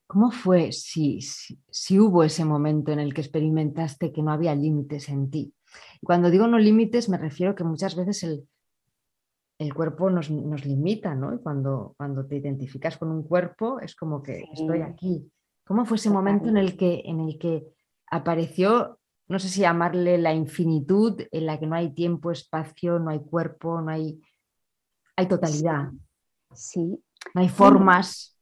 ¿Cómo 0.07 0.31
fue 0.31 0.71
si, 0.71 1.21
si, 1.21 1.99
hubo 1.99 2.23
ese 2.23 2.43
momento 2.43 2.91
en 2.91 2.99
el 2.99 3.13
que 3.13 3.21
experimentaste 3.21 4.11
que 4.11 4.21
no 4.21 4.31
había 4.31 4.53
límites 4.53 5.07
en 5.07 5.29
ti? 5.29 5.53
Cuando 6.03 6.29
digo 6.29 6.47
no 6.47 6.59
límites 6.59 7.07
me 7.07 7.17
refiero 7.17 7.55
que 7.55 7.63
muchas 7.63 7.95
veces 7.95 8.23
el, 8.23 8.47
el 9.59 9.73
cuerpo 9.73 10.09
nos, 10.09 10.29
limita, 10.29 11.15
¿no? 11.15 11.33
Y 11.35 11.39
cuando, 11.39 11.93
cuando 11.97 12.25
te 12.25 12.37
identificas 12.37 12.97
con 12.97 13.11
un 13.11 13.23
cuerpo 13.23 13.79
es 13.81 13.93
como 13.93 14.23
que 14.23 14.45
estoy 14.53 14.81
aquí. 14.81 15.29
¿Cómo 15.65 15.85
fue 15.85 15.97
ese 15.97 16.09
momento 16.09 16.47
en 16.47 16.57
el, 16.57 16.77
que, 16.77 17.03
en 17.05 17.19
el 17.19 17.37
que 17.37 17.67
apareció, 18.09 18.98
no 19.29 19.39
sé 19.39 19.47
si 19.47 19.61
llamarle 19.61 20.17
la 20.17 20.33
infinitud, 20.33 21.21
en 21.31 21.45
la 21.45 21.59
que 21.59 21.67
no 21.67 21.75
hay 21.75 21.93
tiempo, 21.93 22.31
espacio, 22.31 22.97
no 22.99 23.11
hay 23.11 23.19
cuerpo, 23.19 23.79
no 23.79 23.91
hay, 23.91 24.19
hay 25.15 25.27
totalidad? 25.27 25.91
Sí. 26.53 27.01
No 27.35 27.41
hay 27.41 27.49
formas. 27.49 28.35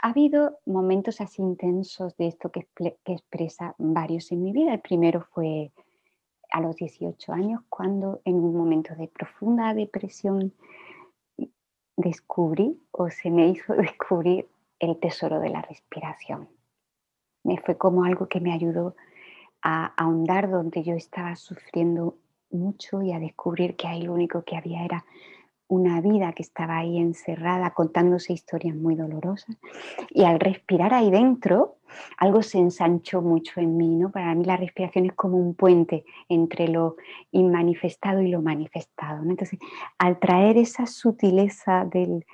Ha 0.00 0.08
habido 0.08 0.60
momentos 0.66 1.20
así 1.20 1.42
intensos 1.42 2.16
de 2.16 2.28
esto 2.28 2.50
que, 2.50 2.68
que 2.76 3.12
expresa 3.12 3.74
varios 3.78 4.30
en 4.30 4.42
mi 4.42 4.52
vida. 4.52 4.72
El 4.74 4.80
primero 4.80 5.26
fue 5.32 5.72
a 6.50 6.60
los 6.60 6.76
18 6.76 7.32
años, 7.32 7.62
cuando 7.68 8.20
en 8.24 8.36
un 8.36 8.56
momento 8.56 8.94
de 8.94 9.08
profunda 9.08 9.74
depresión 9.74 10.54
descubrí 11.96 12.80
o 12.92 13.10
se 13.10 13.30
me 13.30 13.48
hizo 13.48 13.74
descubrir 13.74 14.48
el 14.78 14.98
tesoro 14.98 15.40
de 15.40 15.50
la 15.50 15.62
respiración. 15.62 16.48
Me 17.42 17.58
fue 17.58 17.76
como 17.76 18.04
algo 18.04 18.28
que 18.28 18.40
me 18.40 18.52
ayudó 18.52 18.94
a 19.62 19.86
ahondar 19.96 20.50
donde 20.50 20.82
yo 20.82 20.94
estaba 20.94 21.36
sufriendo 21.36 22.16
mucho 22.50 23.02
y 23.02 23.12
a 23.12 23.18
descubrir 23.18 23.76
que 23.76 23.86
ahí 23.86 24.02
lo 24.02 24.14
único 24.14 24.42
que 24.42 24.56
había 24.56 24.84
era 24.84 25.04
una 25.68 26.00
vida 26.00 26.32
que 26.32 26.42
estaba 26.42 26.78
ahí 26.78 26.96
encerrada 26.96 27.74
contándose 27.74 28.32
historias 28.32 28.74
muy 28.74 28.94
dolorosas 28.94 29.56
y 30.08 30.24
al 30.24 30.40
respirar 30.40 30.94
ahí 30.94 31.10
dentro 31.10 31.76
algo 32.16 32.42
se 32.42 32.58
ensanchó 32.58 33.20
mucho 33.20 33.60
en 33.60 33.76
mí, 33.76 33.94
¿no? 33.94 34.10
Para 34.10 34.34
mí 34.34 34.44
la 34.44 34.56
respiración 34.56 35.06
es 35.06 35.12
como 35.12 35.36
un 35.36 35.54
puente 35.54 36.04
entre 36.28 36.68
lo 36.68 36.96
inmanifestado 37.32 38.22
y 38.22 38.28
lo 38.28 38.42
manifestado, 38.42 39.22
Entonces, 39.22 39.58
al 39.98 40.18
traer 40.18 40.56
esa 40.56 40.86
sutileza 40.86 41.84
de 41.84 42.24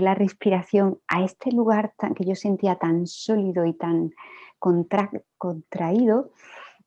la 0.00 0.14
respiración 0.14 0.98
a 1.08 1.24
este 1.24 1.52
lugar 1.52 1.94
que 2.16 2.24
yo 2.24 2.34
sentía 2.34 2.76
tan 2.76 3.06
sólido 3.06 3.64
y 3.64 3.72
tan 3.72 4.12
contraído, 4.58 6.30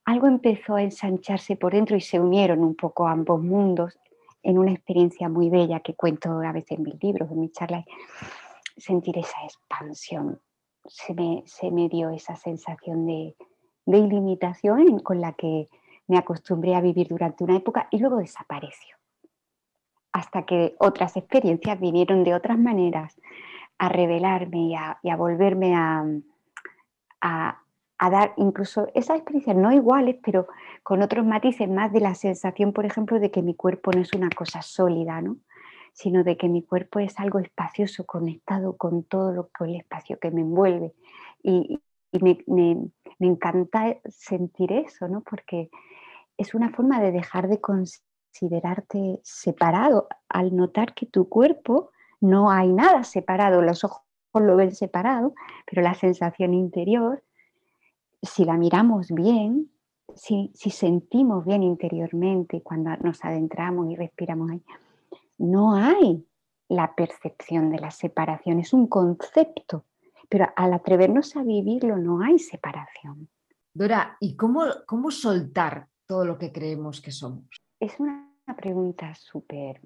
algo 0.05 0.27
empezó 0.27 0.75
a 0.75 0.83
ensancharse 0.83 1.55
por 1.55 1.73
dentro 1.73 1.95
y 1.95 2.01
se 2.01 2.19
unieron 2.19 2.59
un 2.63 2.75
poco 2.75 3.07
ambos 3.07 3.41
mundos 3.41 3.97
en 4.41 4.57
una 4.57 4.71
experiencia 4.71 5.29
muy 5.29 5.49
bella 5.49 5.79
que 5.79 5.95
cuento 5.95 6.39
a 6.39 6.51
veces 6.51 6.77
en 6.77 6.83
mis 6.83 7.01
libros, 7.01 7.31
en 7.31 7.39
mis 7.39 7.53
charlas, 7.53 7.85
sentir 8.77 9.17
esa 9.17 9.43
expansión. 9.43 10.41
Se 10.85 11.13
me, 11.13 11.43
se 11.45 11.71
me 11.71 11.87
dio 11.87 12.09
esa 12.09 12.35
sensación 12.35 13.05
de, 13.05 13.35
de 13.85 13.97
ilimitación 13.97 14.99
con 14.99 15.21
la 15.21 15.33
que 15.33 15.69
me 16.07 16.17
acostumbré 16.17 16.75
a 16.75 16.81
vivir 16.81 17.07
durante 17.07 17.43
una 17.43 17.55
época 17.55 17.87
y 17.91 17.99
luego 17.99 18.17
desapareció. 18.17 18.97
Hasta 20.11 20.45
que 20.45 20.75
otras 20.79 21.15
experiencias 21.15 21.79
vinieron 21.79 22.23
de 22.23 22.35
otras 22.35 22.59
maneras 22.59 23.19
a 23.77 23.89
revelarme 23.89 24.67
y 24.67 24.75
a, 24.75 25.15
volverme 25.15 25.75
a, 25.75 26.05
a, 27.21 27.62
a 27.97 28.09
dar 28.09 28.33
incluso 28.37 28.87
esas 28.93 29.17
experiencias 29.17 29.55
no 29.55 29.71
iguales, 29.71 30.17
pero 30.23 30.47
con 30.83 31.01
otros 31.01 31.25
matices 31.25 31.69
más 31.69 31.91
de 31.93 32.01
la 32.01 32.15
sensación, 32.15 32.73
por 32.73 32.85
ejemplo, 32.85 33.19
de 33.19 33.31
que 33.31 33.41
mi 33.41 33.55
cuerpo 33.55 33.91
no 33.91 34.01
es 34.01 34.13
una 34.13 34.29
cosa 34.29 34.61
sólida, 34.61 35.21
¿no? 35.21 35.37
sino 35.93 36.23
de 36.23 36.37
que 36.37 36.49
mi 36.49 36.63
cuerpo 36.63 36.99
es 36.99 37.19
algo 37.19 37.39
espacioso, 37.39 38.05
conectado 38.05 38.77
con 38.77 39.03
todo 39.03 39.31
lo 39.31 39.49
que 39.49 39.65
el 39.65 39.75
espacio 39.75 40.19
que 40.19 40.31
me 40.31 40.41
envuelve. 40.41 40.93
Y, 41.43 41.79
me, 42.19 42.43
me, 42.47 42.91
encanta 43.19 43.97
sentir 44.07 44.71
eso, 44.71 45.07
¿no? 45.07 45.21
porque 45.21 45.69
es 46.37 46.53
una 46.53 46.69
forma 46.71 46.99
de 46.99 47.11
dejar 47.11 47.47
de 47.47 47.61
considerarte 47.61 49.19
separado 49.23 50.07
al 50.29 50.55
notar 50.55 50.93
que 50.93 51.05
tu 51.05 51.29
cuerpo 51.29 51.91
no 52.21 52.51
hay 52.51 52.71
nada 52.71 53.03
separado, 53.03 53.61
los 53.61 53.83
ojos 53.83 54.03
lo 54.33 54.55
ven 54.55 54.73
separado, 54.73 55.33
pero 55.65 55.81
la 55.81 55.93
sensación 55.93 56.53
interior 56.53 57.23
si 58.23 58.45
la 58.45 58.57
miramos 58.57 59.11
bien, 59.11 59.69
si, 60.15 60.51
sentimos 60.53 61.45
bien 61.45 61.63
interiormente 61.63 62.61
cuando 62.61 62.95
nos 62.97 63.23
adentramos 63.23 63.91
y 63.91 63.95
respiramos 63.95 64.51
ahí, 64.51 64.63
no 65.37 65.75
hay 65.75 66.25
la 66.69 66.95
percepción 66.95 67.69
de 67.69 67.79
la 67.79 67.91
separación, 67.91 68.59
es 68.59 68.73
un 68.73 68.87
concepto, 68.87 69.85
pero 70.29 70.47
al 70.55 70.73
atrevernos 70.73 71.35
a 71.35 71.43
vivirlo 71.43 71.97
no 71.97 72.21
hay 72.21 72.39
separación. 72.39 73.29
Dora, 73.73 74.17
¿y 74.19 74.35
cómo, 74.35 74.63
cómo 74.87 75.11
soltar 75.11 75.87
todo 76.05 76.25
lo 76.25 76.37
que 76.37 76.51
creemos 76.51 77.01
que 77.01 77.11
somos? 77.11 77.45
Es 77.79 77.99
una 77.99 78.31
pregunta 78.55 79.13
súper 79.15 79.81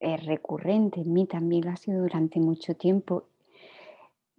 eh, 0.00 0.16
recurrente, 0.16 1.00
en 1.00 1.12
mí 1.12 1.26
también 1.26 1.66
lo 1.66 1.70
ha 1.70 1.76
sido 1.76 2.02
durante 2.02 2.40
mucho 2.40 2.74
tiempo 2.74 3.28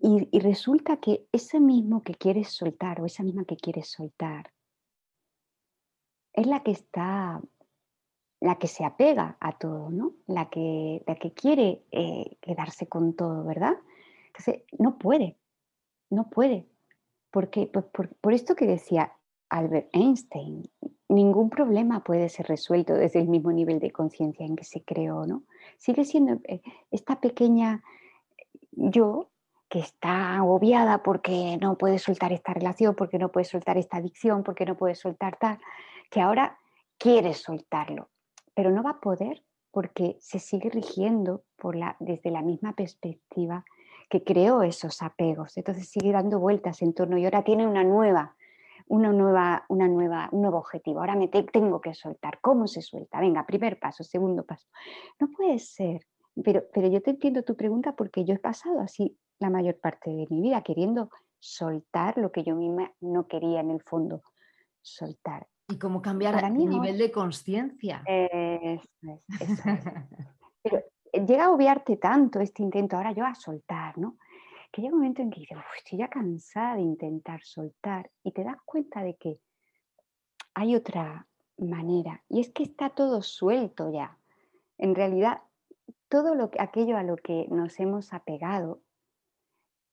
y, 0.05 0.39
resulta 0.39 0.97
que 0.97 1.25
ese 1.31 1.61
mismo 1.61 2.03
que 2.03 2.13
quieres 2.13 2.49
soltar 2.49 2.99
o 2.99 3.05
esa 3.05 3.23
misma 3.23 3.45
que 3.45 3.55
quieres 3.55 3.87
soltar 3.89 4.51
es 6.33 6.45
la 6.45 6.61
que 6.61 6.71
está, 6.71 7.41
la 8.41 8.59
que 8.59 8.67
se 8.67 8.83
apega 8.83 9.37
a 9.39 9.57
todo, 9.57 9.91
¿no? 9.91 10.15
La 10.27 10.49
que, 10.49 11.03
la 11.07 11.15
que 11.15 11.31
quiere 11.31 11.85
eh, 11.91 12.37
quedarse 12.41 12.87
con 12.87 13.15
todo, 13.15 13.45
¿verdad? 13.45 13.77
Entonces, 14.27 14.63
no 14.77 14.97
puede, 14.97 15.37
no 16.09 16.29
puede. 16.29 16.67
Porque, 17.31 17.67
pues, 17.67 17.85
por, 17.85 18.33
esto 18.33 18.57
que 18.57 18.67
decía 18.67 19.13
Albert 19.47 19.87
Einstein, 19.93 20.69
ningún 21.07 21.49
problema 21.49 22.03
puede 22.03 22.27
ser 22.27 22.47
resuelto 22.47 22.93
desde 22.93 23.21
el 23.21 23.29
mismo 23.29 23.53
nivel 23.53 23.79
de 23.79 23.91
conciencia 23.91 24.45
en 24.45 24.57
que 24.57 24.65
se 24.65 24.83
creó, 24.83 25.25
¿no? 25.25 25.43
Sigue 25.77 26.03
siendo 26.03 26.41
eh, 26.43 26.61
esta 26.91 27.21
pequeña 27.21 27.81
yo 28.71 29.29
que 29.73 29.79
está 29.79 30.35
agobiada 30.35 31.01
porque 31.01 31.57
no 31.59 31.79
puede 31.79 31.97
soltar 31.97 32.31
esta 32.31 32.53
relación, 32.53 32.93
porque 32.93 33.17
no 33.17 33.31
puede 33.31 33.45
soltar 33.45 33.75
esta 33.75 33.97
adicción, 33.97 34.43
porque 34.43 34.67
no 34.67 34.77
puede 34.77 34.93
soltar 34.93 35.35
tal, 35.37 35.57
que 36.11 36.21
ahora 36.21 36.59
quiere 36.99 37.33
soltarlo, 37.33 38.09
pero 38.53 38.69
no 38.69 38.83
va 38.83 38.91
a 38.91 38.99
poder 38.99 39.41
porque 39.71 40.15
se 40.19 40.37
sigue 40.37 40.69
rigiendo 40.69 41.45
desde 41.99 42.29
la 42.29 42.43
misma 42.43 42.73
perspectiva 42.73 43.65
que 44.11 44.23
creó 44.23 44.61
esos 44.61 45.01
apegos. 45.01 45.57
Entonces 45.57 45.89
sigue 45.89 46.11
dando 46.11 46.37
vueltas 46.37 46.83
en 46.83 46.93
torno 46.93 47.17
y 47.17 47.25
ahora 47.25 47.43
tiene 47.43 47.65
una 47.65 47.83
nueva, 47.83 48.35
una 48.85 49.11
nueva, 49.11 49.65
una 49.69 49.87
nueva, 49.87 50.29
un 50.33 50.41
nuevo 50.41 50.59
objetivo. 50.59 50.99
Ahora 50.99 51.15
me 51.15 51.29
tengo 51.29 51.81
que 51.81 51.95
soltar. 51.95 52.37
¿Cómo 52.41 52.67
se 52.67 52.83
suelta? 52.83 53.19
Venga, 53.19 53.43
primer 53.47 53.79
paso, 53.79 54.03
segundo 54.03 54.45
paso. 54.45 54.67
No 55.19 55.29
puede 55.31 55.57
ser. 55.57 56.05
Pero, 56.43 56.63
pero 56.71 56.87
yo 56.89 57.01
te 57.01 57.09
entiendo 57.09 57.41
tu 57.41 57.55
pregunta 57.55 57.95
porque 57.95 58.23
yo 58.23 58.35
he 58.35 58.39
pasado 58.39 58.79
así 58.79 59.17
la 59.43 59.49
mayor 59.49 59.77
parte 59.79 60.09
de 60.09 60.25
mi 60.29 60.41
vida, 60.41 60.63
queriendo 60.63 61.09
soltar 61.39 62.17
lo 62.17 62.31
que 62.31 62.43
yo 62.43 62.55
misma 62.55 62.91
no 63.01 63.27
quería 63.27 63.59
en 63.59 63.69
el 63.71 63.81
fondo 63.83 64.23
soltar. 64.81 65.45
¿Y 65.67 65.77
cómo 65.77 66.01
cambiar 66.01 66.41
el 66.43 66.53
nivel 66.53 66.97
de 66.97 67.11
conciencia? 67.11 68.01
Pero 70.63 70.77
eh, 71.11 71.25
llega 71.25 71.45
a 71.45 71.51
obviarte 71.51 71.97
tanto 71.97 72.39
este 72.39 72.63
intento, 72.63 72.95
ahora 72.95 73.11
yo 73.11 73.25
a 73.25 73.35
soltar, 73.35 73.97
¿no? 73.97 74.17
Que 74.71 74.81
llega 74.81 74.93
un 74.93 75.01
momento 75.01 75.21
en 75.21 75.29
que 75.29 75.41
dices, 75.41 75.57
estoy 75.77 75.99
ya 75.99 76.07
cansada 76.07 76.75
de 76.75 76.81
intentar 76.81 77.41
soltar 77.43 78.09
y 78.23 78.31
te 78.31 78.43
das 78.43 78.57
cuenta 78.65 79.03
de 79.03 79.15
que 79.15 79.39
hay 80.53 80.75
otra 80.75 81.27
manera 81.57 82.23
y 82.29 82.39
es 82.39 82.49
que 82.49 82.63
está 82.63 82.89
todo 82.89 83.21
suelto 83.21 83.91
ya. 83.91 84.17
En 84.77 84.95
realidad, 84.95 85.41
todo 86.07 86.35
lo, 86.35 86.49
aquello 86.59 86.95
a 86.97 87.03
lo 87.03 87.17
que 87.17 87.47
nos 87.49 87.79
hemos 87.79 88.13
apegado 88.13 88.81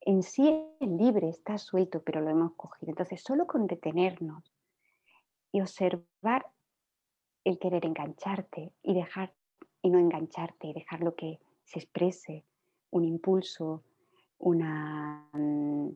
en 0.01 0.23
sí 0.23 0.47
es 0.79 0.89
libre, 0.89 1.29
está 1.29 1.57
suelto, 1.57 2.01
pero 2.03 2.21
lo 2.21 2.29
hemos 2.29 2.53
cogido. 2.53 2.89
Entonces, 2.89 3.21
solo 3.21 3.45
con 3.45 3.67
detenernos 3.67 4.51
y 5.51 5.61
observar 5.61 6.47
el 7.43 7.59
querer 7.59 7.85
engancharte 7.85 8.73
y 8.83 8.93
dejar 8.93 9.33
y 9.81 9.89
no 9.89 9.99
engancharte 9.99 10.67
y 10.67 10.73
dejar 10.73 11.01
lo 11.01 11.15
que 11.15 11.39
se 11.63 11.79
exprese, 11.79 12.45
un 12.91 13.03
impulso, 13.05 13.83
una, 14.37 15.27
mm, 15.33 15.89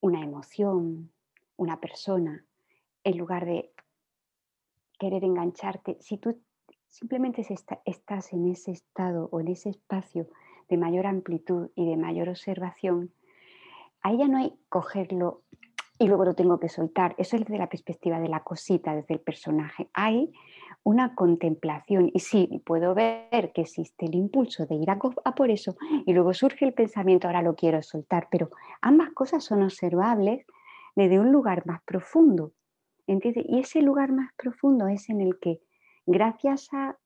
una 0.00 0.22
emoción, 0.22 1.10
una 1.56 1.80
persona, 1.80 2.44
en 3.04 3.18
lugar 3.18 3.44
de 3.44 3.72
querer 4.98 5.24
engancharte, 5.24 5.96
si 6.00 6.18
tú 6.18 6.40
simplemente 6.86 7.46
estás 7.84 8.32
en 8.32 8.48
ese 8.48 8.72
estado 8.72 9.28
o 9.32 9.40
en 9.40 9.48
ese 9.48 9.70
espacio 9.70 10.28
de 10.68 10.76
mayor 10.76 11.06
amplitud 11.06 11.70
y 11.74 11.88
de 11.88 11.96
mayor 11.96 12.28
observación, 12.28 13.10
ahí 14.02 14.18
ya 14.18 14.28
no 14.28 14.38
hay 14.38 14.52
cogerlo 14.68 15.42
y 15.98 16.06
luego 16.06 16.24
lo 16.24 16.34
tengo 16.34 16.60
que 16.60 16.68
soltar. 16.68 17.14
Eso 17.18 17.36
es 17.36 17.42
desde 17.42 17.58
la 17.58 17.68
perspectiva 17.68 18.20
de 18.20 18.28
la 18.28 18.40
cosita, 18.40 18.94
desde 18.94 19.14
el 19.14 19.20
personaje. 19.20 19.88
Hay 19.92 20.32
una 20.84 21.14
contemplación 21.14 22.10
y 22.14 22.20
sí, 22.20 22.62
puedo 22.64 22.94
ver 22.94 23.52
que 23.52 23.62
existe 23.62 24.06
el 24.06 24.14
impulso 24.14 24.66
de 24.66 24.76
ir 24.76 24.90
a, 24.90 24.98
por 24.98 25.50
eso 25.50 25.76
y 26.06 26.12
luego 26.12 26.32
surge 26.32 26.64
el 26.64 26.72
pensamiento, 26.72 27.26
ahora 27.26 27.42
lo 27.42 27.56
quiero 27.56 27.82
soltar, 27.82 28.28
pero 28.30 28.50
ambas 28.80 29.10
cosas 29.12 29.44
son 29.44 29.62
observables 29.62 30.46
desde 30.94 31.18
un 31.18 31.32
lugar 31.32 31.66
más 31.66 31.82
profundo. 31.82 32.52
¿entiendes? 33.06 33.44
Y 33.48 33.58
ese 33.58 33.82
lugar 33.82 34.12
más 34.12 34.32
profundo 34.36 34.86
es 34.86 35.08
en 35.08 35.20
el 35.20 35.38
que, 35.40 35.60
gracias 36.06 36.68
a 36.72 36.96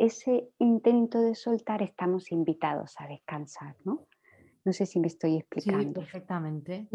ese 0.00 0.48
intento 0.58 1.20
de 1.20 1.34
soltar, 1.34 1.82
estamos 1.82 2.32
invitados 2.32 2.94
a 2.98 3.06
descansar, 3.06 3.76
¿no? 3.84 4.06
No 4.64 4.72
sé 4.72 4.86
si 4.86 4.98
me 4.98 5.08
estoy 5.08 5.36
explicando. 5.36 6.00
Sí, 6.00 6.06
perfectamente. 6.06 6.88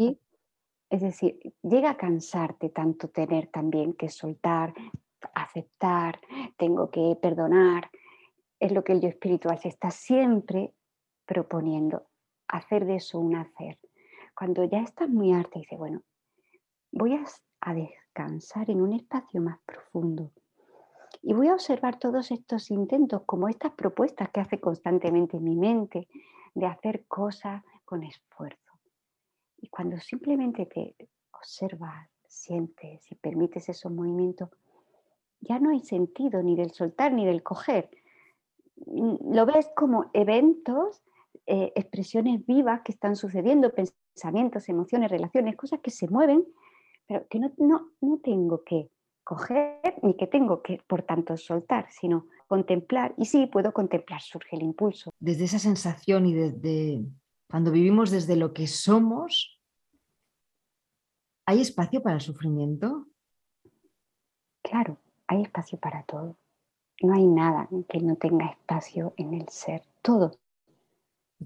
Es 0.90 1.00
decir, 1.00 1.38
llega 1.62 1.90
a 1.90 1.96
cansarte 1.96 2.68
tanto 2.68 3.08
tener 3.08 3.46
también 3.46 3.92
que 3.94 4.08
soltar, 4.08 4.74
aceptar, 5.34 6.20
tengo 6.56 6.90
que 6.90 7.16
perdonar. 7.22 7.90
Es 8.58 8.72
lo 8.72 8.82
que 8.82 8.92
el 8.92 9.00
yo 9.00 9.08
espiritual 9.08 9.56
se 9.60 9.68
está 9.68 9.92
siempre 9.92 10.74
proponiendo, 11.26 12.08
hacer 12.48 12.86
de 12.86 12.96
eso 12.96 13.20
un 13.20 13.36
hacer. 13.36 13.78
Cuando 14.34 14.64
ya 14.64 14.80
estás 14.80 15.08
muy 15.08 15.32
harta, 15.32 15.60
dice, 15.60 15.76
bueno, 15.76 16.02
voy 16.90 17.14
a, 17.14 17.24
a 17.60 17.72
descansar 17.72 18.68
en 18.68 18.80
un 18.80 18.94
espacio 18.94 19.40
más 19.40 19.60
profundo. 19.64 20.32
Y 21.22 21.32
voy 21.32 21.48
a 21.48 21.54
observar 21.54 21.98
todos 21.98 22.30
estos 22.30 22.70
intentos, 22.70 23.22
como 23.26 23.48
estas 23.48 23.72
propuestas 23.72 24.30
que 24.30 24.40
hace 24.40 24.60
constantemente 24.60 25.40
mi 25.40 25.56
mente, 25.56 26.08
de 26.54 26.66
hacer 26.66 27.04
cosas 27.06 27.62
con 27.84 28.02
esfuerzo. 28.02 28.72
Y 29.58 29.68
cuando 29.68 29.98
simplemente 29.98 30.66
te 30.66 30.94
observas, 31.32 32.08
sientes 32.26 33.10
y 33.10 33.14
permites 33.14 33.68
esos 33.68 33.90
movimientos, 33.90 34.50
ya 35.40 35.58
no 35.58 35.70
hay 35.70 35.80
sentido 35.80 36.42
ni 36.42 36.56
del 36.56 36.72
soltar 36.72 37.12
ni 37.12 37.26
del 37.26 37.42
coger. 37.42 37.90
Mm, 38.86 39.34
lo 39.34 39.46
ves 39.46 39.70
como 39.76 40.10
eventos, 40.12 41.02
eh, 41.46 41.72
expresiones 41.74 42.44
vivas 42.46 42.80
que 42.82 42.92
están 42.92 43.16
sucediendo, 43.16 43.72
pensamientos, 43.72 44.68
emociones, 44.68 45.10
relaciones, 45.10 45.56
cosas 45.56 45.80
que 45.80 45.90
se 45.90 46.08
mueven, 46.08 46.44
pero 47.06 47.26
que 47.28 47.38
no, 47.38 47.52
no, 47.58 47.90
no 48.00 48.18
tengo 48.18 48.64
que 48.64 48.90
coger 49.26 49.98
ni 50.02 50.14
que 50.14 50.28
tengo 50.28 50.62
que, 50.62 50.80
por 50.86 51.02
tanto, 51.02 51.36
soltar, 51.36 51.88
sino 51.90 52.28
contemplar. 52.46 53.12
Y 53.18 53.24
sí, 53.24 53.46
puedo 53.46 53.72
contemplar, 53.72 54.22
surge 54.22 54.54
el 54.54 54.62
impulso. 54.62 55.10
Desde 55.18 55.44
esa 55.44 55.58
sensación 55.58 56.26
y 56.26 56.34
desde 56.34 57.04
cuando 57.50 57.72
vivimos 57.72 58.12
desde 58.12 58.36
lo 58.36 58.52
que 58.52 58.68
somos, 58.68 59.60
¿hay 61.44 61.60
espacio 61.60 62.00
para 62.04 62.14
el 62.14 62.20
sufrimiento? 62.20 63.08
Claro, 64.62 64.98
hay 65.26 65.42
espacio 65.42 65.76
para 65.76 66.04
todo. 66.04 66.36
No 67.02 67.14
hay 67.14 67.26
nada 67.26 67.68
que 67.88 67.98
no 67.98 68.14
tenga 68.14 68.46
espacio 68.46 69.12
en 69.16 69.34
el 69.34 69.48
ser. 69.48 69.82
Todo. 70.02 70.38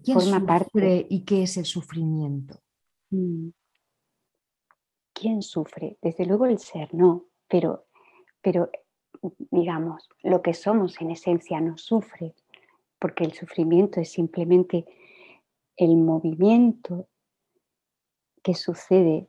¿Quién 0.05 0.21
forma 0.21 0.45
parte. 0.45 1.07
¿Y 1.09 1.25
qué 1.25 1.45
es 1.45 1.57
el 1.57 1.65
sufrimiento? 1.65 2.61
Mm. 3.09 3.49
¿Quién 5.15 5.41
sufre? 5.41 5.97
Desde 6.03 6.27
luego 6.27 6.45
el 6.45 6.59
ser, 6.59 6.93
no. 6.93 7.30
Pero, 7.51 7.85
pero, 8.41 8.71
digamos, 9.51 10.09
lo 10.23 10.41
que 10.41 10.55
somos 10.55 11.01
en 11.01 11.11
esencia 11.11 11.61
no 11.61 11.77
sufre, 11.77 12.35
porque 12.99 13.25
el 13.25 13.33
sufrimiento 13.33 14.01
es 14.01 14.13
simplemente 14.13 14.87
el 15.77 15.97
movimiento 15.97 17.09
que 18.43 18.55
sucede 18.55 19.29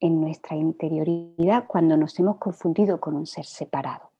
en 0.00 0.20
nuestra 0.20 0.56
interioridad 0.56 1.66
cuando 1.66 1.96
nos 1.96 2.18
hemos 2.18 2.36
confundido 2.38 3.00
con 3.00 3.14
un 3.16 3.26
ser 3.26 3.44
separado, 3.44 4.10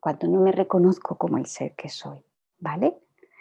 cuando 0.00 0.26
no 0.26 0.40
me 0.40 0.52
reconozco 0.52 1.18
como 1.18 1.36
el 1.36 1.46
ser 1.46 1.74
que 1.74 1.88
soy, 1.88 2.24
¿vale? 2.58 2.96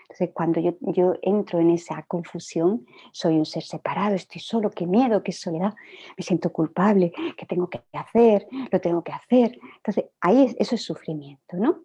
Entonces, 0.09 0.31
cuando 0.33 0.59
yo, 0.59 1.13
entro 1.21 1.59
en 1.59 1.69
esa 1.69 2.01
confusión, 2.03 2.87
soy 3.11 3.37
un 3.37 3.45
ser 3.45 3.61
separado, 3.61 4.15
estoy 4.15 4.41
solo, 4.41 4.71
qué 4.71 4.87
miedo, 4.87 5.21
qué 5.21 5.31
soledad, 5.31 5.75
me 6.17 6.23
siento 6.23 6.51
culpable, 6.51 7.13
qué 7.37 7.45
tengo 7.45 7.69
que 7.69 7.83
hacer, 7.93 8.47
lo 8.71 8.81
tengo 8.81 9.03
que 9.03 9.11
hacer. 9.11 9.59
Entonces, 9.77 10.05
ahí 10.19 10.55
eso 10.57 10.73
es 10.73 10.83
sufrimiento, 10.83 11.57
¿no? 11.57 11.83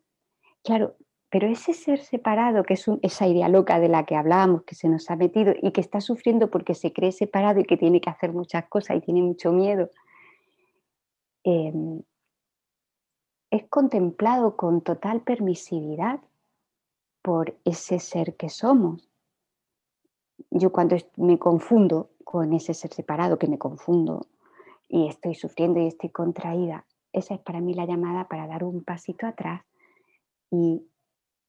Claro, 0.62 0.96
pero 1.28 1.48
ese 1.48 1.74
ser 1.74 1.98
separado, 1.98 2.62
que 2.62 2.74
es 2.74 2.86
esa 3.02 3.26
idea 3.26 3.50
loca 3.50 3.78
de 3.78 3.88
la 3.88 4.06
que 4.06 4.16
hablábamos, 4.16 4.62
que 4.62 4.74
se 4.74 4.88
nos 4.88 5.10
ha 5.10 5.16
metido 5.16 5.52
y 5.60 5.72
que 5.72 5.82
está 5.82 6.00
sufriendo 6.00 6.50
porque 6.50 6.74
se 6.74 6.94
cree 6.94 7.12
separado 7.12 7.60
y 7.60 7.64
que 7.64 7.76
tiene 7.76 8.00
que 8.00 8.08
hacer 8.08 8.32
muchas 8.32 8.64
cosas 8.68 8.96
y 8.96 9.00
tiene 9.02 9.20
mucho 9.20 9.52
miedo, 9.52 9.90
em, 11.42 12.00
es 13.50 13.64
contemplado 13.68 14.56
con 14.56 14.80
total 14.80 15.20
permisividad 15.20 16.20
por 17.24 17.56
ese 17.64 17.98
ser 17.98 18.36
que 18.36 18.50
somos. 18.50 19.10
Yo 20.50 20.70
cuando 20.70 20.96
me 21.16 21.38
confundo 21.38 22.10
con 22.22 22.52
ese 22.52 22.74
ser 22.74 22.92
separado, 22.92 23.38
que 23.38 23.48
me 23.48 23.58
confundo 23.58 24.26
y 24.88 25.08
estoy 25.08 25.34
sufriendo 25.34 25.80
y 25.80 25.86
estoy 25.86 26.10
contraída, 26.10 26.84
esa 27.12 27.34
es 27.34 27.40
para 27.40 27.60
mí 27.60 27.72
la 27.72 27.86
llamada 27.86 28.28
para 28.28 28.46
dar 28.46 28.62
un 28.62 28.84
pasito 28.84 29.26
atrás 29.26 29.62
y 30.50 30.86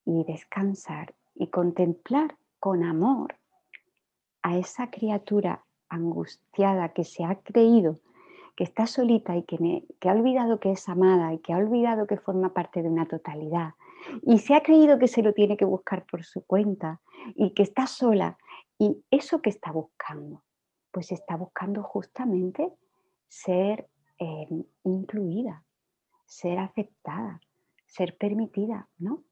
y 0.06 0.24
descansar 0.24 1.14
y 1.34 1.48
contemplar 1.48 2.38
con 2.60 2.84
amor 2.84 3.36
a 4.44 4.58
esa 4.58 4.92
criatura 4.92 5.66
angustiada 5.90 6.90
que 6.90 7.04
se 7.04 7.26
ha 7.26 7.36
creído 7.36 8.00
que 8.56 8.64
está 8.64 8.88
solita 8.88 9.36
y 9.36 9.44
que, 9.44 9.84
que, 10.00 10.10
ha 10.10 10.14
olvidado 10.14 10.62
que 10.62 10.72
es 10.72 10.88
amada 10.88 11.34
y 11.34 11.40
que 11.40 11.52
ha 11.52 11.58
olvidado 11.58 12.08
que 12.08 12.16
forma 12.16 12.54
parte 12.54 12.82
de 12.82 12.88
una 12.88 13.06
totalidad 13.06 13.74
y 14.24 14.40
se 14.40 14.54
ha 14.56 14.64
creído 14.64 15.00
que 15.00 15.08
se 15.08 15.22
lo 15.22 15.34
tiene 15.34 15.58
que 15.58 15.66
buscar 15.66 16.06
por 16.06 16.24
su 16.24 16.46
cuenta 16.46 17.02
y 17.36 17.54
que 17.54 17.64
está 17.64 17.88
sola 17.88 18.38
y 18.78 19.04
eso 19.12 19.42
que 19.42 19.50
está 19.50 19.72
buscando, 19.72 20.44
pues 20.92 21.12
está 21.12 21.36
buscando 21.36 21.84
justamente 21.84 22.74
ser 23.28 23.90
eh, 24.20 24.48
incluida, 24.84 25.66
ser 26.26 26.60
aceptada, 26.60 27.42
ser 27.86 28.18
permitida, 28.18 28.90
¿no? 28.98 29.24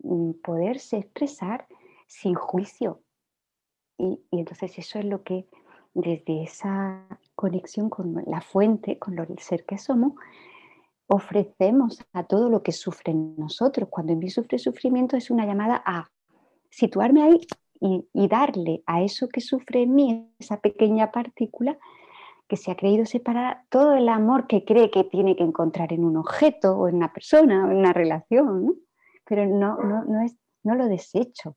Mm, 0.00 0.32
poderse 0.42 0.98
expresar 0.98 1.66
sin 2.06 2.34
juicio. 2.34 3.02
Y, 3.96 4.20
entonces 4.32 4.78
eso 4.78 4.98
es 4.98 5.04
lo 5.04 5.22
que 5.22 5.48
desde 5.94 6.42
esa 6.42 7.06
conexión 7.34 7.88
con 7.88 8.22
la 8.26 8.40
fuente, 8.40 8.98
con 8.98 9.18
el 9.18 9.38
ser 9.38 9.64
que 9.64 9.78
somos, 9.78 10.14
ofrecemos 11.06 12.00
a 12.12 12.24
todo 12.24 12.48
lo 12.48 12.62
que 12.62 12.72
sufre 12.72 13.12
en 13.12 13.36
nosotros. 13.36 13.88
Cuando 13.90 14.12
en 14.12 14.18
mí 14.18 14.30
sufre 14.30 14.58
sufrimiento 14.58 15.16
es 15.16 15.30
una 15.30 15.46
llamada 15.46 15.82
a 15.84 16.10
situarme 16.70 17.22
ahí 17.22 17.40
y, 17.80 18.28
darle 18.28 18.82
a 18.86 19.02
eso 19.02 19.28
que 19.28 19.40
sufre 19.40 19.82
en 19.82 19.94
mí, 19.94 20.32
esa 20.38 20.60
pequeña 20.60 21.12
partícula 21.12 21.78
que 22.48 22.56
se 22.56 22.70
ha 22.70 22.76
creído 22.76 23.06
separar, 23.06 23.64
todo 23.68 23.94
el 23.94 24.08
amor 24.08 24.46
que 24.46 24.64
cree 24.64 24.90
que 24.90 25.04
tiene 25.04 25.36
que 25.36 25.44
encontrar 25.44 25.92
en 25.92 26.04
un 26.04 26.16
objeto 26.16 26.76
o 26.76 26.88
en 26.88 26.96
una 26.96 27.12
persona 27.12 27.66
o 27.66 27.70
en 27.70 27.76
una 27.76 27.92
relación. 27.92 28.66
¿no? 28.66 28.74
pero 29.24 29.46
no, 29.46 29.76
no, 29.78 30.04
no, 30.04 30.22
es, 30.22 30.36
no 30.62 30.74
lo 30.74 30.86
desecho. 30.86 31.56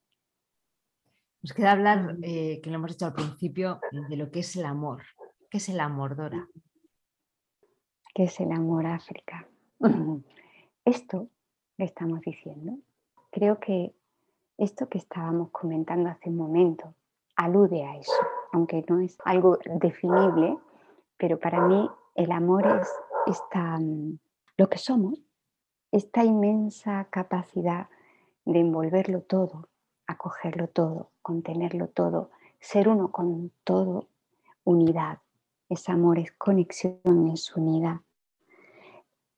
Nos 1.42 1.54
queda 1.54 1.74
hablar, 1.74 2.18
eh, 2.24 2.60
que 2.62 2.70
lo 2.70 2.78
hemos 2.78 2.92
dicho 2.92 3.06
al 3.06 3.14
principio, 3.14 3.80
de 4.10 4.18
lo 4.18 4.32
que 4.32 4.40
es 4.40 4.56
el 4.56 4.66
amor. 4.66 5.04
¿Qué 5.50 5.58
es 5.58 5.70
el 5.70 5.80
amor, 5.80 6.16
Dora? 6.16 6.48
¿Qué 8.18 8.24
es 8.24 8.40
el 8.40 8.52
amor, 8.52 8.88
África? 8.88 9.48
Esto 10.86 11.28
le 11.78 11.86
estamos 11.86 12.20
diciendo. 12.22 12.80
Creo 13.30 13.60
que 13.60 13.94
esto 14.58 14.90
que 14.90 14.98
estábamos 14.98 15.52
comentando 15.52 16.10
hace 16.10 16.32
un 16.32 16.38
momento 16.38 16.96
alude 17.36 17.86
a 17.86 17.96
eso, 17.96 18.20
aunque 18.54 18.84
no 18.90 19.02
es 19.02 19.20
algo 19.24 19.60
definible, 19.80 20.58
pero 21.16 21.40
para 21.40 21.62
mí 21.68 21.88
el 22.16 22.32
amor 22.32 22.66
es 22.66 22.92
esta, 23.28 23.78
mm, 23.78 24.18
lo 24.58 24.68
que 24.68 24.80
somos 24.80 25.22
esta 25.92 26.24
inmensa 26.24 27.06
capacidad 27.12 27.88
de 28.46 28.62
envolverlo 28.62 29.22
todo, 29.22 29.70
acogerlo 30.08 30.68
todo, 30.70 31.12
contenerlo 31.22 31.90
todo, 31.90 32.32
ser 32.60 32.90
uno 32.90 33.12
con 33.12 33.52
todo, 33.64 34.08
unidad. 34.64 35.20
Es 35.70 35.88
amor, 35.88 36.18
es 36.18 36.32
conexión, 36.32 37.28
es 37.28 37.56
unidad. 37.56 37.98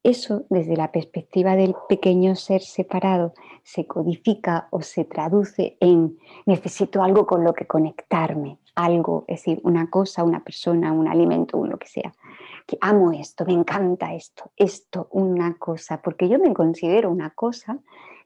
Eso, 0.02 0.46
desde 0.50 0.78
la 0.78 0.92
perspectiva 0.92 1.56
del 1.56 1.76
pequeño 1.90 2.36
ser 2.36 2.62
separado, 2.62 3.34
se 3.64 3.86
codifica 3.86 4.68
o 4.72 4.82
se 4.82 5.04
traduce 5.04 5.78
en 5.80 6.18
necesito 6.46 7.04
algo 7.04 7.28
con 7.28 7.44
lo 7.44 7.54
que 7.54 7.68
conectarme, 7.68 8.60
algo, 8.76 9.26
es 9.28 9.42
decir, 9.42 9.60
una 9.64 9.90
cosa, 9.90 10.24
una 10.24 10.44
persona, 10.44 10.94
un 10.94 11.08
alimento, 11.08 11.58
un 11.58 11.70
lo 11.70 11.78
que 11.78 11.88
sea 11.88 12.14
que 12.70 12.78
amo 12.82 13.12
esto, 13.12 13.46
me 13.46 13.54
encanta 13.54 14.14
esto, 14.14 14.52
esto, 14.56 15.08
una 15.10 15.58
cosa, 15.58 16.04
porque 16.04 16.30
yo 16.30 16.38
me 16.38 16.54
considero 16.54 17.10
una 17.10 17.32
cosa, 17.32 17.80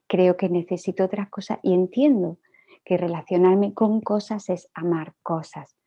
creo 0.06 0.36
que 0.36 0.50
necesito 0.50 1.06
otras 1.06 1.30
cosas 1.30 1.60
y 1.64 1.74
entiendo 1.74 2.40
que 2.84 2.98
relacionarme 2.98 3.74
con 3.74 4.02
cosas 4.02 4.50
es 4.50 4.68
amar 4.74 5.14
cosas. 5.24 5.78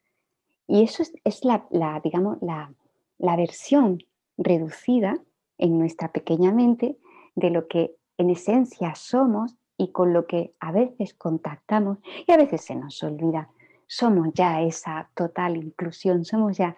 Y 0.67 0.85
eso 0.85 1.03
es, 1.03 1.45
la, 1.45 2.01
digamos, 2.03 2.39
la, 2.41 2.73
la 3.19 3.37
versión 3.37 3.99
reducida 4.39 5.19
en 5.59 5.79
nuestra 5.79 6.13
pequeña 6.13 6.53
mente 6.53 6.99
de 7.35 7.51
lo 7.51 7.69
que 7.69 7.97
en 8.19 8.31
esencia 8.31 8.95
somos 8.95 9.57
y 9.77 9.93
con 9.93 10.13
lo 10.13 10.27
que 10.27 10.55
a 10.61 10.73
veces 10.73 11.15
contactamos 11.15 11.99
y 12.27 12.33
a 12.33 12.37
veces 12.37 12.63
se 12.63 12.75
nos 12.75 13.03
olvida. 13.03 13.51
Somos 13.87 14.29
ya 14.35 14.63
esa 14.63 15.11
total 15.15 15.57
inclusión, 15.57 16.25
somos 16.25 16.57
ya 16.57 16.77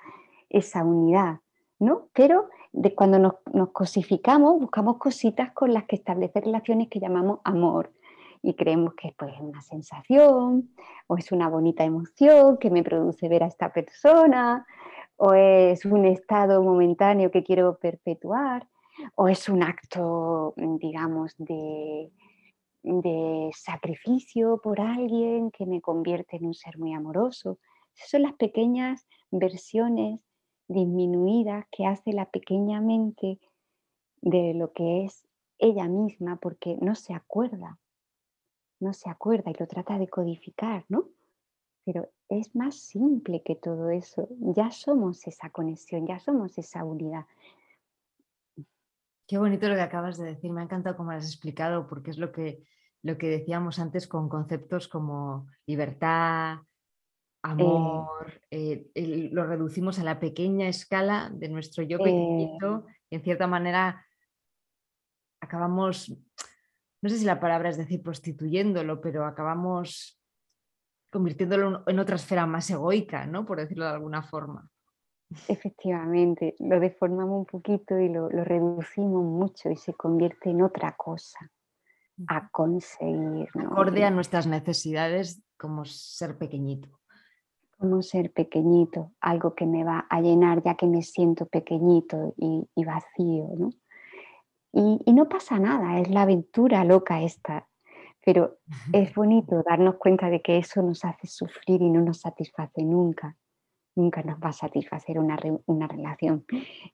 esa 0.51 0.85
unidad, 0.85 1.39
¿no? 1.79 2.09
Pero 2.13 2.49
de 2.73 2.95
cuando 2.95 3.19
nos, 3.19 3.35
nos 3.53 3.71
cosificamos, 3.71 4.59
buscamos 4.61 4.99
cositas 4.99 5.53
con 5.53 5.73
las 5.73 5.85
que 5.85 5.97
establecer 5.97 6.45
relaciones 6.45 6.89
que 6.89 7.01
llamamos 7.01 7.41
amor 7.45 7.93
y 8.43 8.55
creemos 8.55 8.95
que 8.95 9.15
pues, 9.17 9.35
es 9.35 9.41
una 9.41 9.63
sensación 9.63 10.71
o 11.07 11.17
es 11.17 11.33
una 11.33 11.49
bonita 11.49 11.85
emoción 11.85 12.59
que 12.59 12.71
me 12.71 12.83
produce 12.83 13.29
ver 13.29 13.43
a 13.43 13.47
esta 13.47 13.73
persona 13.73 14.67
o 15.19 15.35
es 15.35 15.85
un 15.85 16.05
estado 16.05 16.63
momentáneo 16.63 17.31
que 17.31 17.43
quiero 17.43 17.77
perpetuar 17.79 18.69
o 19.17 19.29
es 19.29 19.49
un 19.49 19.65
acto, 19.65 20.55
digamos, 20.57 21.35
de, 21.39 22.13
de 22.83 23.51
sacrificio 23.53 24.61
por 24.63 24.81
alguien 24.81 25.51
que 25.51 25.67
me 25.67 25.81
convierte 25.81 26.37
en 26.37 26.47
un 26.47 26.55
ser 26.55 26.79
muy 26.79 26.95
amoroso. 26.95 27.59
Esas 27.97 28.11
son 28.11 28.23
las 28.23 28.35
pequeñas 28.35 29.09
versiones 29.33 30.21
disminuidas 30.69 31.67
que 31.73 31.87
hace 31.87 32.13
la 32.13 32.31
pequeña 32.31 32.81
mente 32.81 33.41
de 34.21 34.55
lo 34.55 34.73
que 34.73 35.05
es 35.05 35.27
ella 35.59 35.89
misma 35.89 36.37
porque 36.37 36.77
no 36.81 36.95
se 36.95 37.13
acuerda, 37.13 37.81
no 38.79 38.93
se 38.93 39.11
acuerda 39.11 39.51
y 39.51 39.55
lo 39.59 39.67
trata 39.67 39.99
de 39.99 40.07
codificar, 40.07 40.85
¿no? 40.89 41.09
Pero 41.85 42.09
es 42.29 42.55
más 42.55 42.77
simple 42.77 43.43
que 43.43 43.57
todo 43.57 43.91
eso. 43.91 44.29
Ya 44.39 44.71
somos 44.71 45.27
esa 45.27 45.51
conexión, 45.51 46.07
ya 46.07 46.19
somos 46.19 46.59
esa 46.59 46.85
unidad. 46.85 47.25
Qué 49.27 49.39
bonito 49.39 49.69
lo 49.69 49.75
que 49.75 49.83
acabas 49.83 50.17
de 50.19 50.25
decir, 50.25 50.51
me 50.53 50.61
ha 50.61 50.65
encantado 50.65 50.97
cómo 50.97 51.13
lo 51.13 51.19
has 51.19 51.27
explicado, 51.27 51.87
porque 51.87 52.11
es 52.11 52.19
lo 52.19 52.33
que, 52.33 52.65
lo 53.03 53.19
que 53.19 53.29
decíamos 53.29 53.79
antes 53.79 54.07
con 54.09 54.29
conceptos 54.29 54.89
como 54.89 55.49
libertad, 55.67 56.55
eh. 56.55 56.67
amor, 57.43 58.41
eh, 58.51 58.91
lo 59.33 59.47
reducimos 59.47 59.99
a 59.99 60.05
la 60.05 60.19
pequeña 60.19 60.69
escala 60.69 61.31
de 61.33 61.49
nuestro 61.49 61.83
yo 61.85 61.99
pequeñito 61.99 62.87
eh. 62.89 62.93
y 63.11 63.17
en 63.17 63.23
cierta 63.23 63.47
manera 63.47 64.05
acabamos, 65.41 66.11
no 67.01 67.09
sé 67.09 67.19
si 67.19 67.25
la 67.25 67.39
palabra 67.39 67.69
es 67.69 67.77
decir 67.77 68.03
prostituyéndolo, 68.03 69.01
pero 69.01 69.25
acabamos 69.25 70.18
convirtiéndolo 71.11 71.83
en 71.87 71.99
otra 71.99 72.17
esfera 72.17 72.47
más 72.47 72.69
egoica, 72.71 73.27
¿no? 73.27 73.45
Por 73.45 73.59
decirlo 73.59 73.85
de 73.85 73.93
alguna 73.93 74.23
forma. 74.23 74.71
Efectivamente, 75.47 76.55
lo 76.59 76.81
deformamos 76.81 77.41
un 77.41 77.47
poquito 77.47 77.99
y 77.99 78.09
lo, 78.09 78.29
reducimos 78.29 79.25
mucho 79.25 79.71
y 79.71 79.77
se 79.77 79.93
convierte 79.93 80.51
en 80.51 80.63
otra 80.63 80.93
cosa 80.97 81.51
a 82.27 82.49
conseguir. 82.49 83.49
Acorde 83.55 84.05
a 84.05 84.11
nuestras 84.11 84.47
necesidades 84.47 85.43
como 85.59 85.85
ser 85.85 86.39
pequeñito. 86.39 86.89
Como 87.79 88.03
ser 88.03 88.33
pequeñito, 88.33 89.13
algo 89.21 89.55
que 89.55 89.67
me 89.67 89.85
va 89.85 90.07
a 90.11 90.21
llenar 90.21 90.63
ya 90.65 90.75
que 90.75 90.87
me 90.87 91.03
siento 91.03 91.47
pequeñito 91.47 92.35
y, 92.37 92.85
vacío. 92.85 93.51
¿no? 93.57 93.71
Y, 94.73 95.01
y, 95.05 95.13
no 95.13 95.29
pasa 95.29 95.59
nada, 95.59 96.01
es 96.01 96.11
la 96.11 96.23
aventura 96.23 96.85
loca 96.85 97.23
esta. 97.23 97.69
Pero 98.29 98.59
es 98.93 99.15
bonito 99.15 99.63
darnos 99.63 99.95
cuenta 99.95 100.29
de 100.29 100.43
que 100.43 100.59
eso 100.59 100.83
nos 100.83 101.03
hace 101.03 101.27
sufrir 101.27 101.81
y 101.81 101.89
no 101.89 102.03
nos 102.03 102.21
satisface 102.21 102.83
nunca 102.83 103.35
nunca 103.97 104.23
nos 104.23 104.39
va 104.39 104.51
a 104.51 104.53
satisfacer 104.53 105.19
una, 105.19 105.35
relación 105.89 106.45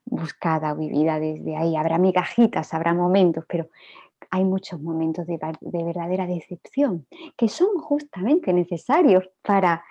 buscada 0.05 0.71
o 0.71 0.77
vivida 0.77 1.19
desde 1.19 1.57
ahí. 1.57 1.75
Habrá 1.75 1.97
migajitas, 1.97 2.73
habrá 2.73 2.93
momentos, 2.93 3.43
pero 3.49 3.67
hay 4.31 4.45
muchos 4.45 4.79
momentos 4.79 5.27
de, 5.27 5.37
verdadera 5.61 6.25
decepción 6.25 7.05
que 7.35 7.49
son 7.49 7.79
justamente 7.79 8.53
necesarios 8.53 9.29
para 9.41 9.83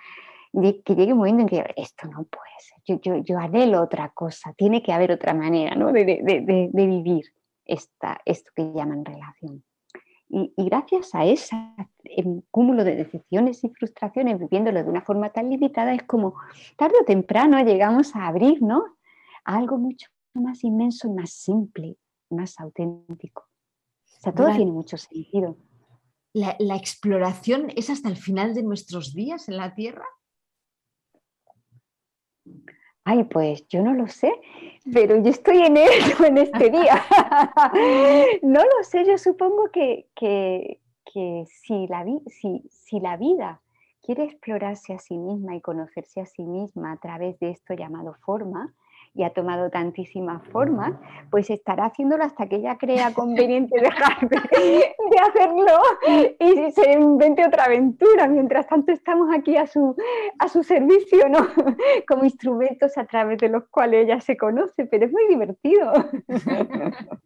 que 0.51 0.95
llegue 0.95 1.13
un 1.13 1.19
momento 1.19 1.41
en 1.43 1.47
que 1.47 1.73
esto 1.77 2.07
no 2.07 2.23
puede 2.23 2.59
ser, 2.59 2.99
yo, 3.03 3.17
yo, 3.17 3.37
anhelo 3.37 3.83
otra 3.83 4.09
cosa, 4.09 4.51
tiene 4.53 4.81
que 4.81 4.91
haber 4.91 5.11
otra 5.11 5.35
manera 5.35 5.75
de, 5.91 6.69
vivir 6.73 7.25
esta, 7.65 8.19
esto 8.25 8.51
que 8.55 8.73
llaman 8.73 9.05
relación. 9.05 9.63
Y, 10.37 10.51
gracias 10.57 11.15
a 11.15 11.23
ese 11.23 11.55
cúmulo 12.51 12.83
de 12.83 12.97
decepciones 12.97 13.63
y 13.63 13.69
frustraciones, 13.69 14.37
viviéndolo 14.37 14.83
de 14.83 14.89
una 14.89 15.01
forma 15.01 15.29
tan 15.29 15.49
limitada, 15.49 15.93
es 15.93 16.03
como 16.03 16.35
tarde 16.75 16.95
o 17.01 17.05
temprano 17.05 17.57
llegamos 17.63 18.13
a 18.17 18.27
abrir 18.27 18.59
a 19.45 19.55
algo 19.55 19.77
mucho 19.77 20.09
más 20.33 20.65
inmenso, 20.65 21.09
más 21.09 21.31
simple, 21.31 21.95
más 22.29 22.59
auténtico. 22.59 23.43
O 23.43 24.19
sea, 24.19 24.33
todo 24.33 24.47
tiene 24.53 24.73
mucho 24.73 24.97
sentido. 24.97 25.55
¿La, 26.33 26.57
¿La 26.59 26.75
exploración 26.75 27.71
es 27.73 27.89
hasta 27.89 28.09
el 28.09 28.17
final 28.17 28.53
de 28.53 28.63
nuestros 28.63 29.13
días 29.13 29.47
en 29.47 29.55
la 29.55 29.73
Tierra? 29.73 30.05
Ay, 33.07 33.23
pues 33.25 33.67
yo 33.67 33.83
no 33.83 33.93
lo 33.93 34.07
sé, 34.07 34.33
pero 34.91 35.21
yo 35.21 35.29
estoy 35.29 35.59
en 35.59 35.77
eso 35.77 36.25
en 36.25 36.39
este 36.39 36.71
día. 36.71 37.03
no 38.41 38.61
lo 38.61 38.83
sé, 38.83 39.05
yo 39.05 39.17
supongo 39.19 39.69
que, 39.71 40.07
si, 41.45 41.87
la 41.87 42.03
si 42.27 42.99
la 42.99 43.15
vida 43.15 43.61
quiere 44.01 44.23
explorarse 44.23 44.93
a 44.93 44.99
sí 44.99 45.17
misma 45.17 45.55
y 45.55 45.61
conocerse 45.61 46.19
a 46.19 46.25
sí 46.25 46.43
misma 46.43 46.93
a 46.93 46.97
través 46.97 47.39
de 47.39 47.51
esto 47.51 47.75
llamado 47.75 48.15
forma, 48.25 48.73
y 49.15 49.23
ha 49.23 49.29
tomado 49.31 49.69
tantísimas 49.69 50.45
formas, 50.49 50.93
pues 51.31 51.49
estará 51.49 51.85
haciéndolo 51.85 52.23
hasta 52.25 52.47
que 52.47 52.57
ella 52.57 52.77
crea 52.77 53.13
conveniente 53.13 53.79
dejar 53.79 54.29
de, 54.29 54.93
hacerlo 55.21 55.71
y 56.39 56.71
se 56.71 56.91
invente 56.91 57.45
otra 57.45 57.63
aventura. 57.63 58.27
Mientras 58.27 58.67
tanto 58.67 58.91
estamos 58.91 59.33
aquí 59.33 59.55
a 59.55 59.67
su, 59.67 59.95
a 60.37 60.49
su 60.49 60.63
servicio, 60.63 61.29
¿no? 61.29 61.47
Como 62.07 62.25
instrumentos 62.25 62.97
a 62.97 63.05
través 63.05 63.37
de 63.37 63.47
los 63.47 63.67
cuales 63.69 64.05
ella 64.05 64.19
se 64.19 64.35
conoce, 64.35 64.85
pero 64.85 65.05
es 65.05 65.11
muy 65.11 65.27
divertido. 65.27 65.93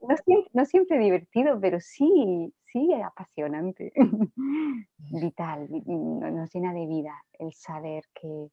No 0.00 0.16
siempre, 0.16 0.50
no 0.54 0.64
siempre 0.64 0.98
divertido, 0.98 1.60
pero 1.60 1.78
sí, 1.78 2.54
sí 2.72 2.90
apasionante, 2.94 3.92
vital, 4.96 5.68
nos 5.86 6.50
llena 6.52 6.72
de 6.72 6.86
vida 6.86 7.12
el 7.38 7.52
saber 7.52 8.04
que, 8.14 8.48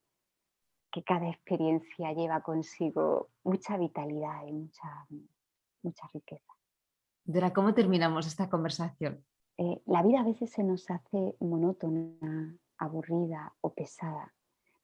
que 0.92 1.04
cada 1.04 1.30
experiencia 1.30 2.14
lleva 2.14 2.42
consigo 2.42 3.30
mucha 3.44 3.78
vitalidad 3.78 4.46
y 4.48 4.54
mucha, 4.54 5.08
mucha 5.84 6.08
riqueza. 6.14 6.54
Dora, 7.24 7.52
¿cómo 7.54 7.74
terminamos 7.74 8.26
esta 8.26 8.50
conversación? 8.50 9.24
Eh, 9.58 9.82
la 9.86 10.04
vida 10.04 10.22
a 10.22 10.24
veces 10.24 10.52
se 10.52 10.64
nos 10.64 10.90
hace 10.90 11.36
monótona, 11.40 12.56
aburrida 12.78 13.54
o 13.62 13.74
pesada, 13.74 14.34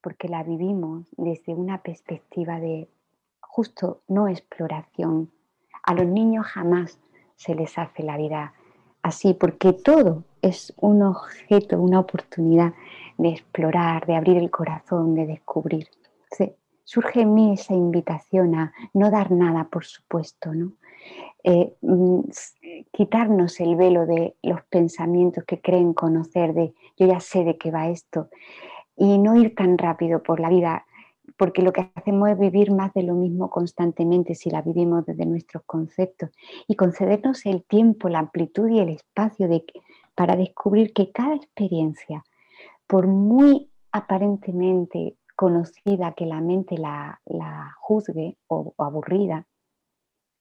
porque 0.02 0.28
la 0.28 0.44
vivimos 0.44 1.08
desde 1.16 1.54
una 1.54 1.82
perspectiva 1.84 2.60
de 2.60 2.90
justo 3.40 4.02
no 4.08 4.28
exploración. 4.28 5.32
A 5.84 5.94
los 5.94 6.08
niños 6.08 6.48
jamás 6.48 7.00
se 7.36 7.56
les 7.56 7.78
hace 7.78 8.04
la 8.04 8.18
vida 8.18 8.54
así, 9.04 9.34
porque 9.34 9.74
todo 9.74 10.24
es 10.42 10.74
un 10.78 11.04
objeto, 11.04 11.80
una 11.80 12.00
oportunidad 12.00 12.74
de 13.18 13.30
explorar, 13.30 14.06
de 14.08 14.16
abrir 14.16 14.38
el 14.38 14.50
corazón, 14.50 15.14
de 15.14 15.28
descubrir. 15.28 15.88
surge 16.86 17.22
en 17.22 17.34
mí 17.34 17.54
esa 17.54 17.74
invitación 17.74 18.56
a 18.56 18.74
no 18.94 19.10
dar 19.10 19.32
nada, 19.32 19.64
por 19.66 19.86
supuesto, 19.86 20.54
¿no? 20.54 20.74
Eh, 21.44 21.74
mm, 21.82 22.20
quitarnos 22.92 23.60
el 23.60 23.76
velo 23.76 24.06
de 24.06 24.36
los 24.44 24.62
pensamientos 24.64 25.44
que 25.46 25.62
creen 25.62 25.94
conocer, 25.94 26.54
de 26.54 26.74
yo 26.98 27.08
ya 27.08 27.20
sé 27.20 27.44
de 27.44 27.58
qué 27.58 27.72
va 27.72 27.90
esto, 27.90 28.30
y 28.98 29.18
no 29.18 29.36
ir 29.36 29.56
tan 29.56 29.78
rápido 29.78 30.22
por 30.24 30.40
la 30.40 30.50
vida, 30.50 30.86
porque 31.44 31.62
lo 31.62 31.74
que 31.74 31.92
hacemos 31.94 32.30
es 32.30 32.40
vivir 32.40 32.72
más 32.72 32.94
de 32.94 33.04
lo 33.04 33.16
mismo 33.16 33.50
constantemente 33.50 34.34
si 34.34 34.50
la 34.50 34.62
vivimos 34.62 35.06
desde 35.06 35.26
nuestros 35.26 35.62
conceptos, 35.66 36.30
y 36.70 36.78
concedernos 36.78 37.46
el 37.46 37.66
tiempo, 37.66 38.08
la 38.08 38.20
amplitud 38.20 38.70
y 38.70 38.80
el 38.80 38.88
espacio 38.88 39.50
de, 39.50 39.66
para 40.16 40.38
descubrir 40.38 40.94
que 40.94 41.12
cada 41.12 41.36
experiencia, 41.36 42.24
por 42.88 43.08
muy 43.08 43.70
aparentemente 43.92 45.18
conocida 45.36 46.14
que 46.14 46.26
la 46.26 46.40
mente 46.40 46.78
la, 46.78 47.20
juzgue 47.82 48.38
o, 48.48 48.74
aburrida, 48.78 49.46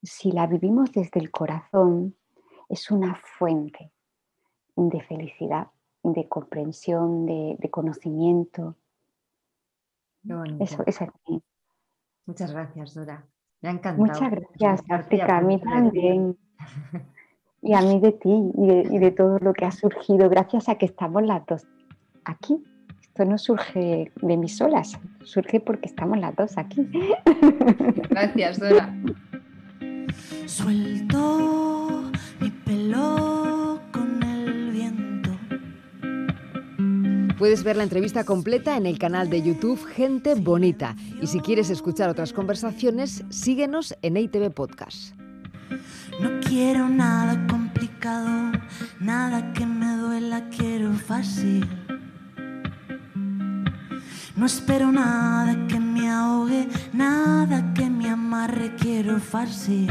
si 0.05 0.31
la 0.31 0.47
vivimos 0.47 0.93
desde 0.93 1.19
el 1.19 1.33
corazón, 1.33 2.15
es 2.69 2.93
una 2.93 3.17
fuente 3.17 3.91
de 4.77 5.01
felicidad, 5.01 5.67
de 6.05 6.29
comprensión, 6.29 7.27
de, 7.27 7.71
conocimiento. 7.73 8.77
Eso, 10.61 10.83
eso 10.87 11.05
es. 11.05 11.41
Muchas 12.27 12.53
gracias, 12.53 12.95
Dora. 12.95 13.27
Me 13.61 13.69
ha 13.69 13.73
encantado. 13.73 14.07
Muchas 14.07 14.31
gracias, 14.31 14.91
Arteca. 14.91 15.39
A 15.39 15.41
mí 15.41 15.61
también. 15.61 16.37
Y 17.65 17.75
a 17.75 17.81
mí 17.81 18.01
de 18.01 18.11
ti 18.11 18.51
y 18.57 18.99
de, 18.99 19.13
todo 19.13 19.39
lo 19.39 19.53
que 19.53 19.65
ha 19.65 19.71
surgido, 19.71 20.29
gracias 20.29 20.69
a 20.69 20.75
que 20.75 20.87
estamos 20.87 21.23
las 21.23 21.47
dos 21.47 21.65
aquí. 22.25 22.61
Esto 23.01 23.25
no 23.25 23.39
surge 23.39 24.11
de 24.21 24.37
mis 24.37 24.57
solas, 24.57 24.99
surge 25.23 25.61
porque 25.61 25.87
estamos 25.87 26.19
las 26.19 26.35
dos 26.35 26.59
aquí. 26.59 26.89
Gracias, 28.11 28.59
Dora. 28.59 28.93
Suelto. 30.47 31.72
Puedes 37.43 37.65
ver 37.65 37.75
la 37.75 37.83
entrevista 37.83 38.23
completa 38.23 38.77
en 38.77 38.87
el 38.87 39.01
canal 39.01 39.29
de 39.29 39.43
YouTube 39.43 39.85
Gente 39.85 40.37
Bonita. 40.37 40.95
Y 41.21 41.27
si 41.27 41.41
quieres 41.41 41.71
escuchar 41.71 42.09
otras 42.09 42.33
conversaciones, 42.33 43.25
síguenos 43.31 43.97
en 44.01 44.17
ITV 44.17 44.53
Podcast. 44.53 45.17
No 46.21 46.39
quiero 46.47 46.89
nada 46.89 47.45
complicado, 47.49 48.53
nada 49.01 49.53
que 49.55 49.67
me 49.67 49.97
duela, 49.97 50.49
quiero 50.57 50.93
fácil. 50.93 51.69
No 54.37 54.47
espero 54.47 54.93
nada 54.93 55.67
que 55.67 55.81
me 55.81 56.09
ahogue, 56.09 56.69
nada 56.93 57.75
que 57.75 57.91
me 57.91 58.09
amarre, 58.09 58.77
quiero 58.77 59.19
fácil. 59.19 59.91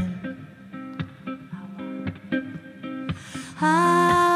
Ah, 3.59 4.30